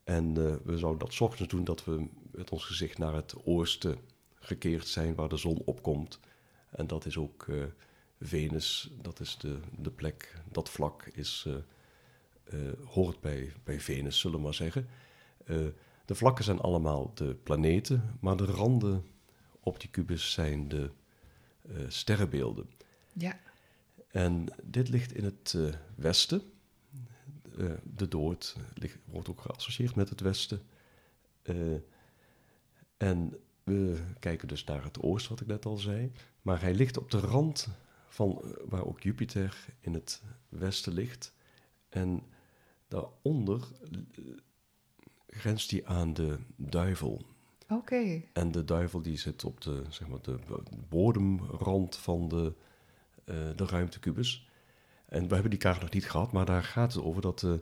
En 0.05 0.35
we 0.65 0.79
zouden 0.79 1.09
dat 1.09 1.21
ochtends 1.21 1.53
doen 1.53 1.65
dat 1.65 1.85
we 1.85 2.07
met 2.31 2.51
ons 2.51 2.65
gezicht 2.65 2.99
naar 2.99 3.15
het 3.15 3.35
oosten 3.45 3.99
gekeerd 4.35 4.87
zijn 4.87 5.15
waar 5.15 5.29
de 5.29 5.37
zon 5.37 5.63
opkomt. 5.65 6.21
En 6.71 6.87
dat 6.87 7.07
is 7.07 7.17
ook 7.17 7.47
Venus, 8.21 8.91
dat 9.03 9.21
is 9.21 9.39
de, 9.39 9.59
de 9.79 9.91
plek, 9.91 10.43
dat 10.53 10.71
vlak 10.71 11.11
is, 11.13 11.47
hoort 12.85 13.21
bij, 13.21 13.53
bij 13.65 13.81
Venus, 13.81 14.19
zullen 14.19 14.37
we 14.37 14.43
maar 14.43 14.55
zeggen. 14.55 14.89
de 16.05 16.15
vlakken 16.15 16.45
zijn 16.45 16.61
allemaal 16.61 17.15
de 17.15 17.35
planeten, 17.35 18.19
maar 18.21 18.37
de 18.37 18.45
randen 18.45 19.05
op 19.61 19.81
die 19.81 19.91
kubus 19.91 20.33
zijn 20.33 20.69
de 20.69 20.91
sterrenbeelden. 21.89 22.71
Ja. 23.13 23.41
En 24.09 24.47
dit 24.63 24.89
ligt 24.89 25.13
in 25.13 25.25
het 25.25 25.59
westen. 25.95 26.43
De 27.83 28.09
dood 28.09 28.57
ligt, 28.75 28.99
wordt 29.05 29.29
ook 29.29 29.41
geassocieerd 29.41 29.95
met 29.95 30.09
het 30.09 30.21
westen. 30.21 30.63
En 32.97 33.37
we 33.65 33.99
kijken 34.19 34.49
dus 34.49 34.65
naar 34.65 34.85
het 34.85 35.01
oosten, 35.01 35.31
wat 35.31 35.41
ik 35.41 35.47
net 35.47 35.67
al 35.67 35.77
zei. 35.77 36.13
Maar 36.43 36.61
hij 36.61 36.75
ligt 36.75 36.97
op 36.97 37.11
de 37.11 37.19
rand 37.19 37.69
van 38.09 38.57
waar 38.65 38.87
ook 38.87 39.03
Jupiter 39.03 39.67
in 39.81 39.95
het 39.95 40.23
westen 40.49 40.93
ligt. 40.93 41.35
En 41.89 42.23
daaronder 42.89 43.69
grenst 45.27 45.71
hij 45.71 45.87
aan 45.87 46.15
de 46.15 46.39
duivel. 46.57 47.23
Oké. 47.63 47.75
Okay. 47.75 48.29
En 48.33 48.53
de 48.53 48.65
duivel 48.65 49.03
die 49.03 49.19
zit 49.19 49.45
op 49.45 49.61
de, 49.61 49.83
zeg 49.89 50.09
maar, 50.09 50.23
de 50.23 50.39
bodemrand 50.89 51.97
van 51.97 52.29
de 52.29 52.55
eh, 53.27 53.35
de 53.57 53.67
ruimtekubus. 53.67 54.49
En 55.07 55.29
we 55.29 55.33
hebben 55.33 55.51
die 55.51 55.61
kaart 55.61 55.81
nog 55.81 55.91
niet 55.91 56.11
gehad, 56.11 56.33
maar 56.33 56.45
daar 56.45 56.65
gaat 56.65 56.93
het 56.93 57.03
over 57.03 57.23
dat... 57.23 57.43
Uh, 57.43 57.53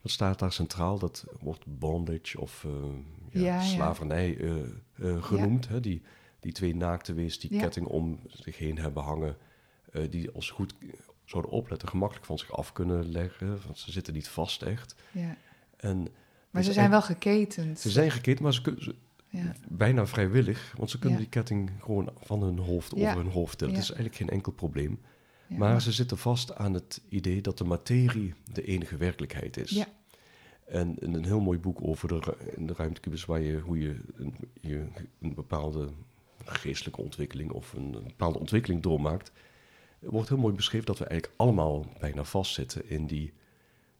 wat 0.00 0.12
staat 0.12 0.38
daar 0.38 0.52
centraal? 0.52 0.98
Dat 0.98 1.26
wordt 1.40 1.78
bondage 1.78 2.40
of 2.40 2.64
uh, 2.64 2.72
ja, 3.30 3.40
ja, 3.40 3.60
slavernij 3.60 4.36
uh, 4.36 5.22
genoemd. 5.22 5.68
Hè? 5.68 5.80
Die, 5.80 6.02
die 6.40 6.52
twee 6.52 6.76
naakte 6.76 7.12
wees 7.12 7.38
die 7.38 7.58
ketting 7.58 7.86
om 7.86 8.20
zich 8.26 8.58
heen 8.58 8.78
hebben 8.78 9.02
hangen. 9.02 9.36
die 10.10 10.30
als 10.30 10.50
goed 10.50 10.74
zouden 11.24 11.50
opletten, 11.50 11.88
gemakkelijk 11.88 12.26
van 12.26 12.38
zich 12.38 12.52
af 12.52 12.72
kunnen 12.72 13.10
leggen. 13.10 13.60
Want 13.64 13.78
ze 13.78 13.92
zitten 13.92 14.14
niet 14.14 14.28
vast 14.28 14.62
echt. 14.62 14.94
Ja. 15.10 15.36
En, 15.76 16.08
maar 16.50 16.62
ze 16.62 16.72
zijn 16.72 16.90
wel 16.90 17.02
geketend. 17.02 17.80
Ze 17.80 17.90
zijn 17.90 18.10
geketend, 18.10 18.40
maar 18.40 18.54
ze 18.54 18.62
kunnen... 18.62 18.94
Ja. 19.28 19.54
Bijna 19.68 20.06
vrijwillig, 20.06 20.74
want 20.76 20.90
ze 20.90 20.98
kunnen 20.98 21.18
die 21.18 21.28
ketting 21.28 21.70
gewoon 21.80 22.12
van 22.20 22.42
hun 22.42 22.58
hoofd 22.58 22.94
over 22.94 23.16
hun 23.16 23.30
hoofd 23.30 23.58
tillen. 23.58 23.74
Het 23.74 23.82
is 23.82 23.90
eigenlijk 23.90 24.18
geen 24.18 24.30
enkel 24.30 24.52
probleem. 24.52 25.00
Maar 25.46 25.82
ze 25.82 25.92
zitten 25.92 26.18
vast 26.18 26.54
aan 26.54 26.74
het 26.74 27.00
idee 27.08 27.40
dat 27.40 27.58
de 27.58 27.64
materie 27.64 28.34
de 28.52 28.64
enige 28.64 28.96
werkelijkheid 28.96 29.56
is. 29.56 29.70
Ja. 29.70 29.86
En 30.64 30.98
in 30.98 31.14
een 31.14 31.24
heel 31.24 31.40
mooi 31.40 31.58
boek 31.58 31.78
over 31.82 32.08
de, 32.08 32.36
in 32.56 32.66
de 32.66 32.74
ruimtekubus, 32.76 33.24
waar 33.24 33.40
je, 33.40 33.58
hoe 33.58 33.78
je 33.78 33.96
een, 34.16 34.34
je 34.60 34.86
een 35.20 35.34
bepaalde 35.34 35.88
geestelijke 36.44 37.00
ontwikkeling 37.00 37.50
of 37.50 37.72
een, 37.72 37.90
bepaalde 37.90 38.38
ontwikkeling 38.38 38.82
doormaakt, 38.82 39.32
wordt 40.02 40.28
heel 40.28 40.38
mooi 40.38 40.54
beschreven 40.54 40.86
dat 40.86 40.98
we 40.98 41.04
eigenlijk 41.04 41.40
allemaal 41.40 41.86
bijna 42.00 42.24
vastzitten 42.24 42.90
in 42.90 43.06
die, 43.06 43.32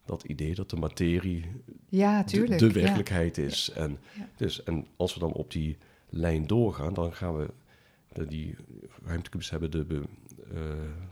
dat 0.04 0.22
idee 0.22 0.54
dat 0.54 0.70
de 0.70 0.76
materie 0.76 1.44
ja, 1.88 2.22
de, 2.22 2.56
de, 2.56 2.72
werkelijkheid 2.72 3.38
is. 3.38 3.70
En, 3.70 3.98
Dus, 4.36 4.62
en 4.62 4.86
als 4.96 5.14
we 5.14 5.20
dan 5.20 5.32
op 5.32 5.50
die 5.50 5.76
lijn 6.08 6.46
doorgaan, 6.46 6.94
dan 6.94 7.14
gaan 7.14 7.36
we 7.36 7.50
de, 8.12 8.26
die 8.26 8.56
ruimtekubus 9.04 9.50
hebben 9.50 9.70
de, 9.70 9.86
uh, 9.88 10.02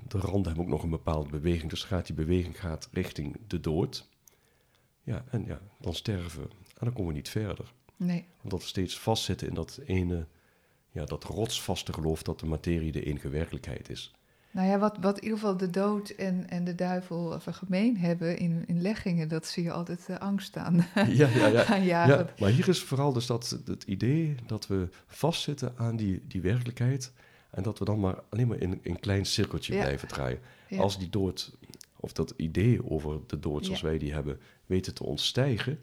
de 0.09 0.19
randen 0.19 0.47
hebben 0.47 0.65
ook 0.65 0.71
nog 0.71 0.83
een 0.83 0.91
bepaalde 0.91 1.31
beweging. 1.31 1.71
Dus 1.71 1.85
gaat 1.85 2.07
die 2.07 2.15
beweging 2.15 2.61
gaat 2.61 2.89
richting 2.93 3.37
de 3.47 3.61
dood. 3.61 4.09
Ja, 5.03 5.25
en 5.31 5.45
ja, 5.47 5.61
dan 5.81 5.95
sterven 5.95 6.43
we. 6.43 6.49
En 6.49 6.87
dan 6.87 6.93
komen 6.93 7.07
we 7.07 7.13
niet 7.13 7.29
verder. 7.29 7.73
Nee. 7.97 8.25
Omdat 8.43 8.61
we 8.61 8.67
steeds 8.67 8.99
vastzitten 8.99 9.49
in 9.49 9.55
dat 9.55 9.81
ene, 9.85 10.27
ja, 10.91 11.05
dat 11.05 11.25
rotsvaste 11.25 11.93
geloof 11.93 12.23
dat 12.23 12.41
de 12.41 12.47
materie 12.47 12.93
de 12.93 13.05
enige 13.05 13.29
werkelijkheid 13.29 13.91
is. 13.91 14.15
Nou 14.53 14.69
ja, 14.69 14.79
wat, 14.79 14.97
wat 15.01 15.17
in 15.17 15.23
ieder 15.23 15.39
geval 15.39 15.57
de 15.57 15.71
dood 15.71 16.09
en, 16.09 16.49
en 16.49 16.65
de 16.65 16.75
duivel 16.75 17.41
gemeen 17.41 17.97
hebben 17.97 18.39
in, 18.39 18.65
in 18.67 18.83
leggingen, 18.83 19.29
dat 19.29 19.47
zie 19.47 19.63
je 19.63 19.73
altijd 19.73 20.07
uh, 20.11 20.19
angst 20.19 20.57
aan. 20.57 20.77
Ja, 20.95 21.29
ja, 21.29 21.47
ja. 21.47 21.77
ja, 22.07 22.27
maar 22.39 22.51
hier 22.51 22.69
is 22.69 22.83
vooral 22.83 23.13
dus 23.13 23.27
dat 23.27 23.59
het 23.65 23.83
idee 23.83 24.35
dat 24.47 24.67
we 24.67 24.89
vastzitten 25.07 25.73
aan 25.77 25.97
die, 25.97 26.23
die 26.29 26.41
werkelijkheid 26.41 27.13
en 27.51 27.63
dat 27.63 27.79
we 27.79 27.85
dan 27.85 28.01
maar 28.01 28.23
alleen 28.29 28.49
maar 28.49 28.61
in 28.61 28.81
een 28.83 29.01
klein 29.01 29.27
cirkeltje 29.27 29.77
blijven 29.77 30.09
draaien. 30.09 30.41
Als 30.79 30.99
die 30.99 31.11
dood, 31.11 31.57
of 31.97 32.13
dat 32.13 32.35
idee 32.37 32.91
over 32.91 33.21
de 33.27 33.39
dood 33.39 33.65
zoals 33.65 33.81
wij 33.81 33.99
die 33.99 34.13
hebben, 34.13 34.41
weten 34.67 34.95
te 34.95 35.05
ontstijgen, 35.05 35.79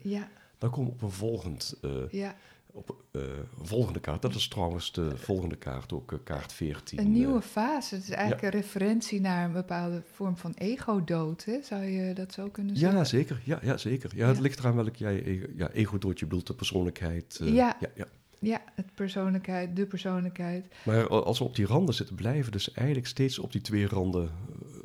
dan 0.58 0.70
komen 0.70 0.86
we 0.86 0.92
op 0.92 1.02
een 1.02 1.10
volgend 1.10 1.76
uh, 2.10 2.28
op 2.66 2.96
uh, 3.12 3.22
volgende 3.68 4.00
kaart. 4.00 4.22
Dat 4.22 4.34
is 4.34 4.48
trouwens 4.48 4.92
de 4.92 5.16
volgende 5.16 5.56
kaart, 5.56 5.92
ook 5.92 6.12
uh, 6.12 6.18
kaart 6.24 6.52
14. 6.52 6.98
Een 6.98 7.12
nieuwe 7.12 7.42
fase. 7.42 7.94
Het 7.94 8.04
is 8.04 8.10
eigenlijk 8.10 8.42
een 8.42 8.60
referentie 8.60 9.20
naar 9.20 9.44
een 9.44 9.52
bepaalde 9.52 10.02
vorm 10.12 10.36
van 10.36 10.52
ego-dood. 10.54 11.46
Zou 11.62 11.82
je 11.82 12.14
dat 12.14 12.32
zo 12.32 12.48
kunnen 12.48 12.76
zeggen? 12.76 12.98
Ja, 12.98 13.04
zeker. 13.04 13.40
Ja, 13.44 13.58
ja 13.62 13.76
zeker. 13.76 14.10
Ja, 14.14 14.28
Het 14.28 14.40
ligt 14.40 14.58
eraan 14.58 14.74
welk 14.74 14.96
jij 14.96 15.48
ja, 15.56 15.70
ego-dood 15.70 16.18
je 16.18 16.26
bedoelt, 16.26 16.46
de 16.46 16.54
persoonlijkheid. 16.54 17.38
Uh, 17.42 17.54
ja. 17.54 17.76
ja, 17.80 17.88
ja. 17.94 18.06
Ja, 18.40 18.62
het 18.74 18.94
persoonlijkheid, 18.94 19.76
de 19.76 19.86
persoonlijkheid. 19.86 20.74
Maar 20.84 21.08
als 21.08 21.38
we 21.38 21.44
op 21.44 21.56
die 21.56 21.66
randen 21.66 21.94
zitten, 21.94 22.16
blijven 22.16 22.52
dus 22.52 22.72
eigenlijk 22.72 23.06
steeds 23.06 23.38
op 23.38 23.52
die 23.52 23.60
twee 23.60 23.86
randen 23.86 24.30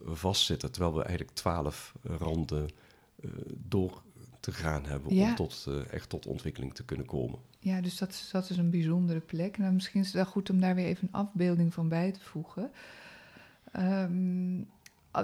vastzitten. 0.05 0.71
Terwijl 0.71 0.93
we 0.93 1.03
eigenlijk 1.03 1.35
twaalf 1.35 1.93
randen 2.01 2.69
door 3.67 4.01
te 4.39 4.51
gaan 4.51 4.85
hebben 4.85 5.11
om 5.11 5.35
tot, 5.35 5.67
echt 5.91 6.09
tot 6.09 6.25
ontwikkeling 6.25 6.73
te 6.73 6.85
kunnen 6.85 7.05
komen. 7.05 7.39
Ja, 7.63 7.81
dus 7.81 7.97
dat, 7.97 8.09
is- 8.09 8.29
dat 8.31 8.49
is 8.49 8.57
een 8.57 8.69
bijzondere 8.69 9.19
plek. 9.19 9.57
Nou, 9.57 9.73
misschien 9.73 9.99
is 10.01 10.05
het 10.05 10.15
wel 10.15 10.25
goed 10.25 10.49
om 10.49 10.59
daar 10.59 10.75
weer 10.75 10.85
even 10.85 11.07
een 11.11 11.19
afbeelding 11.19 11.73
van 11.73 11.89
bij 11.89 12.11
te 12.11 12.19
voegen. 12.21 12.71
Ehm, 13.71 14.61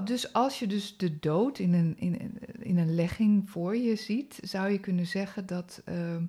dus 0.04 0.34
als 0.34 0.60
je 0.60 0.68
dus 0.68 0.98
de 0.98 1.20
dood 1.20 1.60
in 1.60 1.74
een, 1.74 1.96
in, 1.98 2.40
in 2.60 2.78
een 2.78 2.96
legging 2.96 3.50
voor 3.50 3.76
je 3.78 3.96
ziet, 3.96 4.40
zou 4.42 4.70
je 4.72 4.80
kunnen 4.80 5.06
zeggen 5.08 5.46
dat, 5.46 5.82
ehm, 5.86 6.24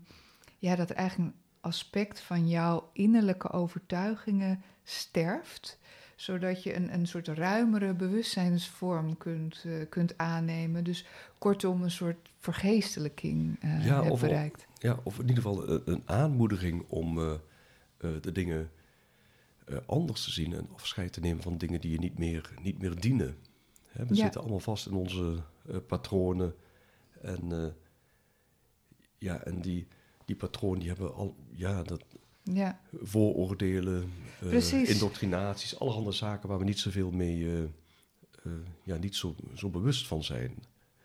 ja, 0.58 0.76
dat 0.76 0.90
eigenlijk 0.90 1.30
een 1.30 1.38
aspect 1.60 2.20
van 2.20 2.48
jouw 2.48 2.90
innerlijke 2.92 3.50
overtuigingen 3.50 4.62
sterft 4.84 5.78
zodat 6.16 6.62
je 6.62 6.76
een, 6.76 6.94
een 6.94 7.06
soort 7.06 7.28
ruimere 7.28 7.92
bewustzijnsvorm 7.94 9.16
kunt, 9.16 9.64
eh, 9.66 9.72
kunt 9.88 10.18
aannemen. 10.18 10.84
Dus 10.84 11.04
kortom, 11.38 11.82
een 11.82 11.90
soort 11.90 12.28
vergeestelijking 12.38 13.56
eh 13.60 13.84
Ja, 13.86 13.96
hebt 14.00 14.10
of- 14.10 14.20
bereikt. 14.20 14.66
Ja, 14.82 15.00
of 15.04 15.14
in 15.18 15.28
ieder 15.28 15.42
geval 15.42 15.68
een, 15.68 15.82
een 15.84 16.02
aanmoediging 16.04 16.84
om 16.88 17.18
eh, 17.18 17.32
eh, 17.96 18.10
de 18.20 18.32
dingen 18.32 18.70
eh, 19.64 19.76
anders 19.86 20.24
te 20.24 20.30
zien 20.30 20.52
en 20.52 20.68
afscheid 20.72 21.12
te 21.12 21.20
nemen 21.20 21.42
van 21.42 21.58
dingen 21.58 21.80
die 21.80 21.90
je 21.90 21.98
niet 21.98 22.18
meer, 22.18 22.50
niet 22.62 22.78
meer 22.78 23.00
dienen. 23.00 23.36
Hè, 23.88 24.06
we 24.06 24.14
Ja. 24.14 24.22
zitten 24.22 24.40
allemaal 24.40 24.60
vast 24.60 24.86
in 24.86 24.92
onze 24.94 25.42
eh, 25.68 25.76
patronen. 25.86 26.54
En, 27.22 27.52
eh, 27.52 27.66
ja, 29.18 29.42
en 29.44 29.60
die, 29.60 29.86
die 30.24 30.36
patronen 30.36 30.78
die 30.78 30.88
hebben 30.88 31.14
al 31.14 31.36
ja, 31.50 31.82
dat, 31.82 32.04
Ja, 32.42 32.80
vooroordelen, 33.02 34.12
eh, 34.40 34.88
indoctrinaties, 34.88 35.78
allerhande 35.78 36.12
zaken 36.12 36.48
waar 36.48 36.58
we 36.58 36.64
niet 36.64 36.78
zoveel 36.78 37.10
mee, 37.10 37.44
eh, 37.46 37.62
eh, 37.62 38.52
ja, 38.82 38.96
niet 38.96 39.16
zo, 39.16 39.34
zo 39.54 39.68
bewust 39.68 40.06
van 40.06 40.24
zijn. 40.24 40.54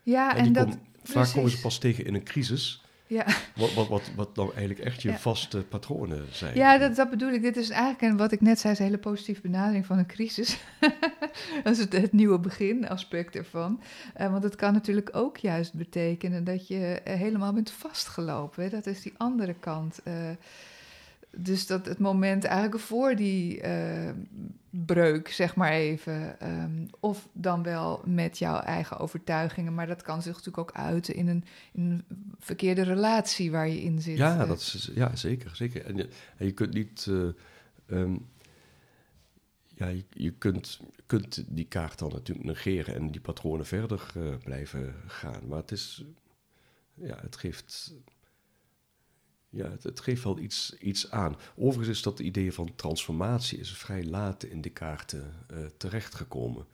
ja 0.02 0.30
en 0.32 0.36
en, 0.36 0.44
die 0.44 0.52
dat... 0.52 0.68
kom- 0.68 0.80
vaak 1.02 1.32
komen 1.32 1.50
ze 1.50 1.60
pas 1.60 1.78
tegen 1.78 2.04
in 2.04 2.14
een 2.14 2.24
crisis, 2.24 2.84
Ja, 3.08 3.26
wat, 3.56 3.74
wat, 3.74 3.88
wat, 3.88 4.10
wat 4.16 4.36
nou 4.36 4.50
eigenlijk 4.50 4.80
echt 4.80 5.02
je 5.02 5.08
Ja. 5.08 5.18
vaste 5.18 5.62
patronen 5.68 6.26
zijn. 6.30 6.56
ja 6.56 6.78
dat, 6.78 6.96
dat 6.96 7.10
bedoel 7.10 7.30
ik. 7.30 7.42
Dit 7.42 7.56
is 7.56 7.70
eigenlijk, 7.70 8.02
en 8.02 8.16
wat 8.16 8.32
ik 8.32 8.40
net 8.40 8.58
zei, 8.60 8.72
is 8.72 8.78
een 8.78 8.84
hele 8.84 8.98
positieve 8.98 9.40
benadering 9.40 9.86
van 9.86 9.98
een 9.98 10.06
crisis. 10.06 10.58
dat 11.64 11.72
is 11.72 11.78
het, 11.78 11.92
het 11.92 12.12
nieuwe 12.12 12.38
begin 12.38 12.88
aspect 12.88 13.36
ervan. 13.36 13.80
Eh, 14.14 14.30
want 14.30 14.42
het 14.42 14.56
kan 14.56 14.72
natuurlijk 14.72 15.08
ook 15.16 15.36
juist 15.36 15.74
betekenen 15.74 16.44
dat 16.44 16.68
je 16.68 17.00
eh, 17.04 17.14
helemaal 17.18 17.52
bent 17.52 17.70
vastgelopen. 17.70 18.62
Hè? 18.62 18.68
Dat 18.70 18.86
is 18.86 19.02
die 19.02 19.14
andere 19.16 19.54
kant. 19.54 20.00
eh. 20.04 20.14
Dus 21.38 21.66
dat 21.66 21.86
het 21.86 21.98
moment 21.98 22.44
eigenlijk 22.44 22.82
voor 22.82 23.16
die 23.16 23.60
eh, 23.60 24.10
breuk, 24.70 25.28
zeg 25.28 25.54
maar 25.54 25.72
even. 25.72 26.40
ehm, 26.40 26.86
of 27.00 27.28
dan 27.32 27.62
wel 27.62 28.02
met 28.04 28.38
jouw 28.38 28.60
eigen 28.60 28.98
overtuigingen. 28.98 29.74
Maar 29.74 29.86
dat 29.86 30.02
kan 30.02 30.22
zich 30.22 30.30
natuurlijk 30.32 30.58
ook 30.58 30.72
uiten 30.72 31.14
in 31.14 31.28
een, 31.28 31.44
in 31.72 31.82
een 31.82 32.04
verkeerde 32.38 32.82
relatie 32.82 33.50
waar 33.50 33.68
je 33.68 33.82
in 33.82 34.00
zit. 34.02 34.16
Ja, 34.16 34.40
eh. 34.40 34.48
dat 34.48 34.58
is, 34.60 34.90
ja 34.94 35.16
zeker. 35.16 35.56
zeker. 35.56 35.84
En, 35.84 35.96
je, 35.96 36.08
en 36.36 36.46
je 36.46 36.52
kunt 36.52 36.72
niet. 36.74 37.06
eh, 37.08 37.28
ehm, 37.86 38.16
ja, 39.74 39.86
je, 39.86 40.04
je 40.10 40.30
kunt, 40.30 40.80
kunt 41.06 41.44
die 41.48 41.66
kaart 41.68 41.98
dan 41.98 42.12
natuurlijk 42.12 42.46
negeren 42.46 42.94
en 42.94 43.10
die 43.10 43.20
patronen 43.20 43.66
verder 43.66 44.12
blijven 44.44 44.94
gaan. 45.06 45.46
Maar 45.48 45.58
het 45.58 45.72
is. 45.72 46.04
Ja, 46.94 47.18
het 47.20 47.36
geeft. 47.36 47.94
Ja, 49.56 49.70
het, 49.70 49.82
het 49.82 50.00
geeft 50.00 50.24
wel 50.24 50.38
iets, 50.38 50.76
iets 50.80 51.10
aan. 51.10 51.36
Overigens 51.56 51.96
is 51.96 52.02
dat 52.02 52.18
idee 52.20 52.52
van 52.52 52.74
transformatie 52.74 53.58
is 53.58 53.70
vrij 53.76 54.04
laat 54.04 54.44
in 54.44 54.60
de 54.60 54.70
kaarten 54.70 55.32
eh, 55.48 55.56
terechtgekomen. 55.76 56.66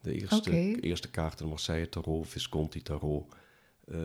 De 0.00 0.12
eerste, 0.12 0.36
Oké. 0.36 0.56
eerste 0.80 1.10
kaarten, 1.10 1.48
Marseille 1.48 1.88
Tarot, 1.88 2.28
Visconti 2.28 2.82
Tarot. 2.82 3.34
eh, 3.86 3.98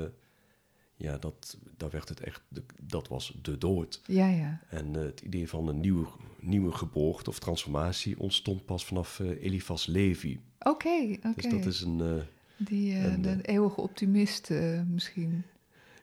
ja, 0.97 1.17
dat, 1.17 1.57
daar 1.77 1.89
werd 1.89 2.09
het 2.09 2.19
echt, 2.19 2.41
de- 2.47 2.63
dat 2.81 3.07
was 3.07 3.37
de 3.41 3.57
dood. 3.57 4.01
Ja, 4.05 4.27
ja. 4.29 4.61
En 4.69 4.95
eh, 4.95 5.01
het 5.01 5.21
idee 5.21 5.49
van 5.49 5.67
een 5.67 5.79
nieuwe, 5.79 6.07
nieuwe 6.39 6.71
geboorte 6.71 7.29
of 7.29 7.39
transformatie 7.39 8.19
ontstond 8.19 8.65
pas 8.65 8.85
vanaf 8.85 9.19
Eliphas 9.19 9.85
Levi. 9.85 10.39
Oké, 10.59 11.17
oké. 11.23 11.33
Dus 11.35 11.49
dat 11.51 11.65
is 11.65 11.81
een, 11.81 12.21
Die, 12.57 12.95
En, 12.95 13.21
de 13.21 13.37
eeuwige 13.41 13.81
optimist 13.81 14.49
misschien. 14.91 15.43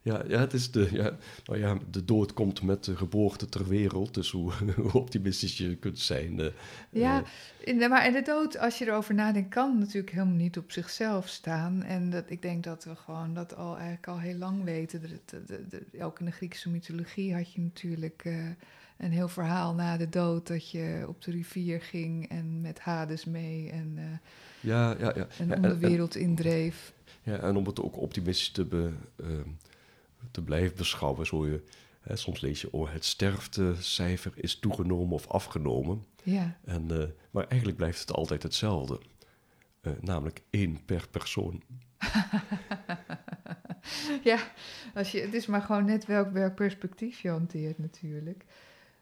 Ja, 0.03 0.23
ja, 0.29 0.39
het 0.39 0.53
is 0.53 0.71
de, 0.71 0.89
ja, 0.93 1.17
nou 1.45 1.59
ja, 1.59 1.79
de 1.91 2.05
dood 2.05 2.33
komt 2.33 2.63
met 2.63 2.85
de 2.85 2.97
geboorte 2.97 3.47
ter 3.49 3.69
wereld, 3.69 4.15
dus 4.15 4.31
hoe, 4.31 4.53
hoe 4.81 4.93
optimistisch 4.93 5.57
je 5.59 5.77
kunt 5.77 5.99
zijn. 5.99 6.41
eh, 6.41 6.47
Ja, 6.91 7.21
eh, 7.23 7.27
in 7.69 7.79
de, 7.79 7.89
maar 7.89 8.07
in 8.07 8.13
de 8.13 8.23
dood, 8.23 8.59
als 8.59 8.79
je 8.79 8.87
erover 8.87 9.15
nadenkt, 9.15 9.49
kan 9.49 9.79
natuurlijk 9.79 10.13
helemaal 10.13 10.35
niet 10.35 10.59
op 10.59 10.73
zichzelf 10.73 11.29
staan. 11.29 11.83
En 11.83 12.11
dat, 12.11 12.25
ik 12.31 12.43
denk 12.43 12.65
dat 12.65 12.85
we 12.85 12.95
gewoon 12.97 13.35
dat 13.35 13.57
al 13.57 13.75
eigenlijk 13.75 14.07
al 14.09 14.19
heel 14.19 14.37
lang 14.39 14.65
weten. 14.65 15.01
De, 15.01 15.09
de, 15.25 15.43
de, 15.47 15.65
de- 15.93 16.05
ook 16.05 16.19
in 16.21 16.25
de 16.27 16.33
Griekse 16.33 16.71
mythologie 16.71 17.35
had 17.35 17.53
je 17.53 17.61
natuurlijk 17.61 18.23
eh, 18.25 18.35
een 18.99 19.13
heel 19.13 19.29
verhaal 19.29 19.75
na 19.75 19.97
de 19.97 20.09
dood 20.09 20.47
dat 20.47 20.71
je 20.71 21.05
op 21.09 21.23
de 21.23 21.31
rivier 21.31 21.81
ging 21.81 22.29
en 22.29 22.61
met 22.61 22.79
Hades 22.81 23.25
mee 23.25 23.71
en 23.71 23.93
eh, 23.97 24.05
ja, 24.61 24.97
ja, 24.99 25.13
ja. 25.17 25.27
een 25.39 25.51
en- 25.53 25.57
onderwereld 25.57 26.15
indreef. 26.17 26.93
Ja, 27.23 27.37
en 27.39 27.57
om 27.57 27.67
het 27.67 27.81
ook 27.81 27.97
optimistisch 27.97 28.51
te, 28.51 28.65
be- 28.65 28.93
ehm, 29.17 29.49
te 30.31 30.43
blijven 30.43 30.77
beschouwen, 30.77 31.27
zo 31.27 31.47
je, 31.47 31.65
hè, 32.01 32.17
soms 32.17 32.41
lees 32.41 32.61
je, 32.61 32.73
oh, 32.73 32.93
het 32.93 33.05
sterftecijfer 33.05 34.33
is 34.35 34.59
toegenomen 34.59 35.15
of 35.15 35.29
afgenomen. 35.29 36.05
Ja, 36.23 36.59
En, 36.65 37.01
eh, 37.01 37.09
maar 37.31 37.47
eigenlijk 37.47 37.79
blijft 37.79 38.01
het 38.01 38.13
altijd 38.13 38.43
hetzelfde. 38.43 39.01
Eh, 39.81 39.93
namelijk 40.01 40.43
één 40.51 40.85
per 40.85 41.09
persoon. 41.11 41.63
ja 44.31 44.39
als 44.95 45.13
je, 45.13 45.21
het 45.21 45.35
is 45.35 45.47
maar 45.47 45.63
gewoon 45.63 45.85
net 45.85 46.07
welk, 46.07 46.33
welk 46.33 46.55
perspectief 46.55 47.21
je 47.21 47.29
hanteert 47.29 47.79
natuurlijk. 47.79 48.45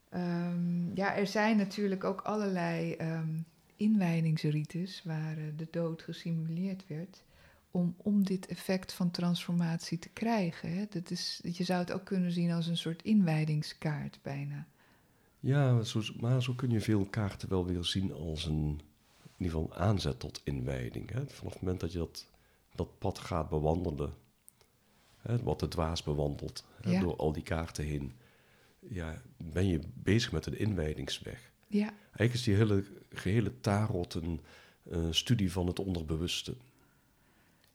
Ehm, 0.09 0.94
ja, 0.94 1.16
er 1.16 1.26
zijn 1.26 1.56
natuurlijk 1.56 2.04
ook 2.04 2.20
allerlei 2.20 2.92
ehm 2.92 3.38
inwijdingsrites 3.80 5.02
waar 5.04 5.37
eh, 5.37 5.44
de 5.56 5.68
dood 5.70 6.02
gesimuleerd 6.02 6.87
werd. 6.87 7.22
Om, 7.70 7.94
om 7.96 8.24
dit 8.24 8.46
effect 8.46 8.92
van 8.92 9.11
transformatie 9.11 9.98
te 9.98 10.09
krijgen. 10.09 10.72
Hè. 10.76 10.85
Dat 10.90 11.11
is, 11.11 11.40
je 11.42 11.64
zou 11.64 11.80
het 11.80 11.92
ook 11.92 12.04
kunnen 12.04 12.33
zien 12.33 12.50
als 12.50 12.66
een 12.66 12.76
soort 12.76 13.02
inwijdingskaart 13.02 14.18
bijna. 14.22 14.66
Ja, 15.40 15.83
zo, 15.83 16.02
maar 16.20 16.42
zo 16.42 16.54
kun 16.54 16.70
je 16.70 16.80
veel 16.80 17.04
kaarten 17.06 17.48
wel 17.48 17.66
weer 17.66 17.85
zien 17.85 18.12
als 18.12 18.44
een, 18.44 18.80
in 19.37 19.44
ieder 19.44 19.52
geval 19.56 19.70
een 19.70 19.83
aanzet 19.83 20.18
tot 20.18 20.40
inwijding. 20.44 21.11
Hè? 21.11 21.26
Vanaf 21.26 21.52
het 21.52 21.62
moment 21.62 21.80
dat 21.80 21.92
je 21.92 21.98
dat, 21.98 22.26
dat 22.74 22.98
pad 22.98 23.18
gaat 23.18 23.48
bewandelen, 23.48 24.12
hè, 25.16 25.42
wat 25.42 25.61
de 25.61 25.68
dwaas 25.68 26.02
bewandelt, 26.02 26.64
hè, 26.83 26.90
Ja. 26.90 27.00
door 27.00 27.16
al 27.16 27.33
die 27.33 27.42
kaarten 27.42 27.85
heen, 27.85 28.12
ja, 28.88 29.22
ben 29.37 29.66
je 29.66 29.80
bezig 29.94 30.33
met 30.33 30.46
een 30.46 30.59
inwijdingsweg. 30.59 31.50
Ja, 31.66 31.92
Eigenlijk 32.04 32.33
is 32.33 32.42
die 32.42 32.54
hele, 32.54 32.85
gehele 33.11 33.61
tarot 33.61 34.14
een 34.14 34.40
studie 35.11 35.52
van 35.52 35.66
het 35.66 35.78
onderbewuste. 35.78 36.54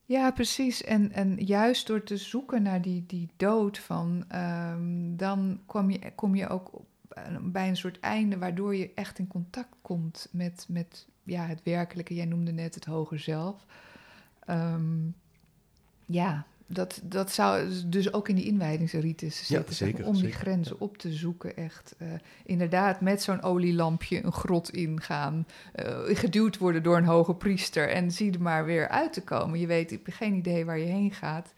Ja, 0.05 0.31
precies. 0.31 0.83
En, 0.83 1.11
en 1.11 1.35
juist 1.35 1.87
door 1.87 2.03
te 2.03 2.17
zoeken 2.17 2.61
naar 2.61 2.81
die, 2.81 3.03
die 3.07 3.29
dood 3.37 3.77
van, 3.77 4.25
ehm, 4.27 5.15
dan 5.15 5.59
kom 5.65 5.89
je, 5.89 6.11
kom 6.15 6.35
je 6.35 6.47
ook 6.47 6.73
op, 6.73 6.85
eh, 7.09 7.23
bij 7.41 7.67
een 7.67 7.77
soort 7.77 7.99
einde 7.99 8.37
waardoor 8.37 8.75
je 8.75 8.91
echt 8.95 9.19
in 9.19 9.27
contact 9.27 9.75
komt 9.81 10.27
met, 10.31 10.65
met 10.69 11.07
ja, 11.23 11.45
het 11.45 11.63
werkelijke. 11.63 12.15
Jij 12.15 12.25
noemde 12.25 12.51
net 12.51 12.75
het 12.75 12.85
hoger 12.85 13.19
zelf. 13.19 13.65
Ehm, 14.39 15.09
ja, 16.05 16.45
dat, 16.67 17.01
dat 17.03 17.31
zou 17.31 17.69
dus 17.85 18.13
ook 18.13 18.29
in 18.29 18.35
die 18.35 18.45
inwijdingsrites 18.45 19.37
zitten, 19.37 19.75
zeg 19.75 19.87
maar, 19.87 19.97
zeker, 19.97 20.05
om 20.05 20.21
die 20.21 20.31
grenzen 20.31 20.79
op 20.79 20.97
te 20.97 21.13
zoeken. 21.13 21.57
Echt 21.57 21.95
eh, 21.97 22.07
inderdaad 22.45 23.01
met 23.01 23.21
zo'n 23.21 23.41
olielampje 23.41 24.23
een 24.23 24.31
grot 24.31 24.69
ingaan, 24.69 25.47
eh, 25.73 25.99
geduwd 26.05 26.57
worden 26.57 26.83
door 26.83 26.97
een 26.97 27.05
hoge 27.05 27.35
priester 27.35 27.89
en 27.89 28.11
zie 28.11 28.31
er 28.31 28.41
maar 28.41 28.65
weer 28.65 28.87
uit 28.87 29.13
te 29.13 29.21
komen. 29.21 29.59
Je 29.59 29.67
weet, 29.67 29.89
je 29.89 29.99
hebt 30.03 30.17
geen 30.17 30.33
idee 30.33 30.65
waar 30.65 30.79
je 30.79 30.85
heen 30.85 31.11
gaat. 31.11 31.53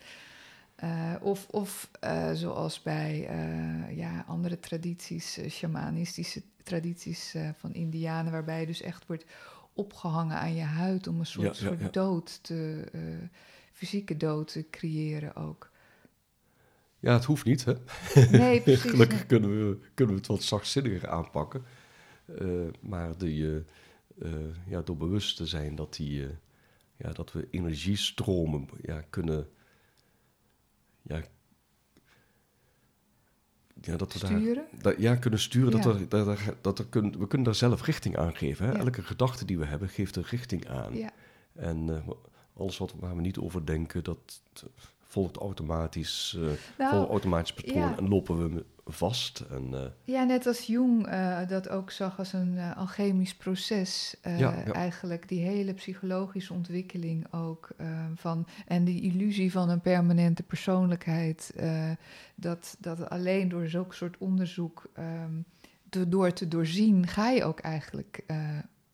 Eh, 0.75 1.13
of 1.21 1.47
of 1.49 1.89
zoals 2.33 2.81
bij 2.81 3.29
ja, 3.95 4.25
andere 4.27 4.59
tradities, 4.59 5.39
shamanistische 5.49 6.41
tradities 6.63 7.35
van 7.57 7.73
Indianen, 7.73 8.31
waarbij 8.31 8.59
je 8.59 8.65
dus 8.65 8.81
echt 8.81 9.05
wordt 9.07 9.25
opgehangen 9.73 10.37
aan 10.37 10.55
je 10.55 10.63
huid 10.63 11.07
om 11.07 11.19
een 11.19 11.25
soort, 11.25 11.57
Ja, 11.57 11.63
ja, 11.63 11.67
soort 11.67 11.81
ja. 11.81 11.89
dood 11.89 12.43
te, 12.43 12.83
fysieke 13.77 14.17
dood 14.17 14.51
te 14.51 14.67
creëren 14.69 15.35
ook. 15.35 15.71
Ja, 16.99 17.13
het 17.13 17.25
hoeft 17.25 17.45
niet, 17.45 17.65
hè? 17.65 17.73
Nee, 18.31 18.61
precies. 18.61 18.91
Gelukkig 18.91 19.17
nee. 19.17 19.25
kunnen 19.25 19.49
we, 19.49 19.77
kunnen 19.93 20.13
we 20.15 20.19
het 20.19 20.29
wat 20.29 20.43
zachtzinniger 20.43 21.09
aanpakken. 21.09 21.63
Eh, 22.25 22.47
maar 22.81 23.17
die, 23.17 23.45
eh, 23.47 23.55
eh, 24.19 24.55
ja, 24.67 24.81
door 24.81 24.97
bewust 24.97 25.37
te 25.37 25.45
zijn 25.45 25.75
dat, 25.75 25.95
die, 25.95 26.27
ja, 26.95 27.11
dat 27.11 27.31
we 27.31 27.47
energiestromen 27.51 28.69
ja, 28.81 29.01
kunnen... 29.09 29.49
Ja, 31.01 31.21
ja, 33.81 33.97
dat 33.97 34.13
we 34.13 34.19
daar- 34.19 34.39
Sturen? 34.39 34.67
dat- 34.81 34.97
ja, 34.97 35.15
kunnen 35.15 35.39
sturen. 35.39 35.71
Dat 35.71 35.85
er, 35.85 36.09
dat 36.09 36.27
er, 36.27 36.57
dat 36.61 36.79
er 36.79 36.85
kun, 36.87 37.19
we 37.19 37.27
kunnen 37.27 37.43
daar 37.47 37.55
zelf 37.55 37.85
richting 37.85 38.17
aan 38.17 38.35
geven. 38.35 38.65
Hè? 38.65 38.71
Ja. 38.71 38.77
Elke 38.77 39.03
gedachte 39.03 39.45
die 39.45 39.57
we 39.57 39.65
hebben 39.65 39.89
geeft 39.89 40.15
een 40.15 40.25
richting 40.29 40.67
aan. 40.67 40.95
Ja, 40.95 41.11
En 41.53 42.03
alles 42.57 42.77
wat, 42.77 42.93
waar 42.99 43.15
we 43.15 43.21
niet 43.21 43.37
over 43.37 43.65
denken, 43.65 44.03
dat 44.03 44.41
volgt 45.09 45.37
automatisch, 45.37 46.37
Nou, 46.77 46.89
volgt 46.91 47.09
automatisch 47.09 47.53
patroon 47.53 47.81
ja. 47.81 47.97
en 47.97 48.07
lopen 48.07 48.53
we 48.53 48.65
vast. 48.85 49.39
En, 49.39 49.67
eh, 49.73 49.81
Ja, 50.03 50.23
net 50.23 50.45
als 50.45 50.65
Jung 50.65 51.07
eh, 51.07 51.47
dat 51.47 51.69
ook 51.69 51.91
zag 51.91 52.17
als 52.19 52.33
een 52.33 52.59
alchemisch 52.75 53.35
proces. 53.35 54.15
Ja, 54.23 54.37
ja. 54.37 54.63
Eigenlijk 54.71 55.27
die 55.27 55.39
hele 55.39 55.73
psychologische 55.73 56.53
ontwikkeling 56.53 57.33
ook. 57.33 57.69
van, 58.15 58.47
en 58.67 58.83
die 58.83 59.01
illusie 59.01 59.51
van 59.51 59.69
een 59.69 59.81
permanente 59.81 60.43
persoonlijkheid. 60.43 61.53
dat, 62.35 62.75
dat 62.79 63.09
alleen 63.09 63.49
door 63.49 63.67
zulk 63.67 63.93
soort 63.93 64.17
onderzoek, 64.17 64.83
ehm, 64.93 65.31
do- 65.89 66.07
door 66.09 66.33
te 66.33 66.47
doorzien, 66.47 67.07
ga 67.07 67.29
je 67.29 67.43
ook 67.43 67.59
eigenlijk 67.59 68.23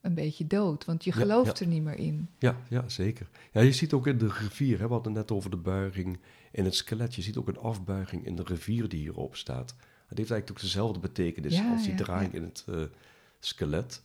een 0.03 0.13
beetje 0.13 0.47
dood. 0.47 0.85
Want 0.85 1.03
je 1.03 1.11
gelooft 1.11 1.59
ja. 1.59 1.65
er 1.65 1.71
niet 1.71 1.83
meer 1.83 1.97
in. 1.97 2.29
ja, 2.39 2.57
ja, 2.69 2.89
zeker. 2.89 3.29
Ja, 3.51 3.61
je 3.61 3.71
ziet 3.71 3.93
ook 3.93 4.07
in 4.07 4.17
de 4.17 4.27
rivier, 4.27 4.79
hè, 4.79 4.87
we 4.87 4.93
hadden 4.93 5.13
net 5.13 5.31
over 5.31 5.49
de 5.49 5.57
buiging 5.57 6.19
in 6.51 6.65
het 6.65 6.75
skelet. 6.75 7.15
Je 7.15 7.21
ziet 7.21 7.37
ook 7.37 7.47
een 7.47 7.57
afbuiging 7.57 8.25
in 8.25 8.35
de 8.35 8.43
rivier 8.43 8.89
die 8.89 8.99
hierop 8.99 9.35
staat. 9.35 9.75
Het 10.07 10.17
heeft 10.17 10.31
eigenlijk 10.31 10.49
ook 10.49 10.59
dezelfde 10.59 10.99
betekenis 10.99 11.55
Ja, 11.55 11.71
als 11.71 11.83
die 11.83 11.95
draaiing 11.95 12.33
in 12.33 12.43
het 12.43 12.63
eh, 12.67 12.81
skelet. 13.39 14.01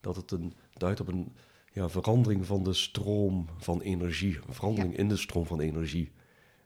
Dat 0.00 0.16
het 0.16 0.30
een, 0.30 0.52
duidt 0.72 1.00
op 1.00 1.08
een 1.08 1.32
ja, 1.72 1.88
verandering 1.88 2.46
van 2.46 2.62
de 2.62 2.72
stroom 2.72 3.48
van 3.58 3.80
energie. 3.80 4.38
Een 4.46 4.54
verandering 4.54 4.96
in 4.96 5.08
de 5.08 5.16
stroom 5.16 5.46
van 5.46 5.60
energie. 5.60 6.12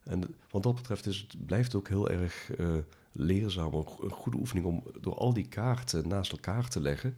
En 0.02 0.34
wat 0.50 0.62
dat 0.62 0.74
betreft 0.74 1.06
is 1.06 1.18
het, 1.18 1.46
blijft 1.46 1.72
het 1.72 1.80
ook 1.80 1.88
heel 1.88 2.10
erg 2.10 2.50
eh, 2.50 2.74
leerzaam. 3.12 3.74
Een 3.74 4.10
goede 4.10 4.38
oefening 4.38 4.66
om 4.66 4.82
door 5.00 5.14
al 5.14 5.32
die 5.32 5.48
kaarten 5.48 6.08
naast 6.08 6.32
elkaar 6.32 6.68
te 6.68 6.80
leggen 6.80 7.16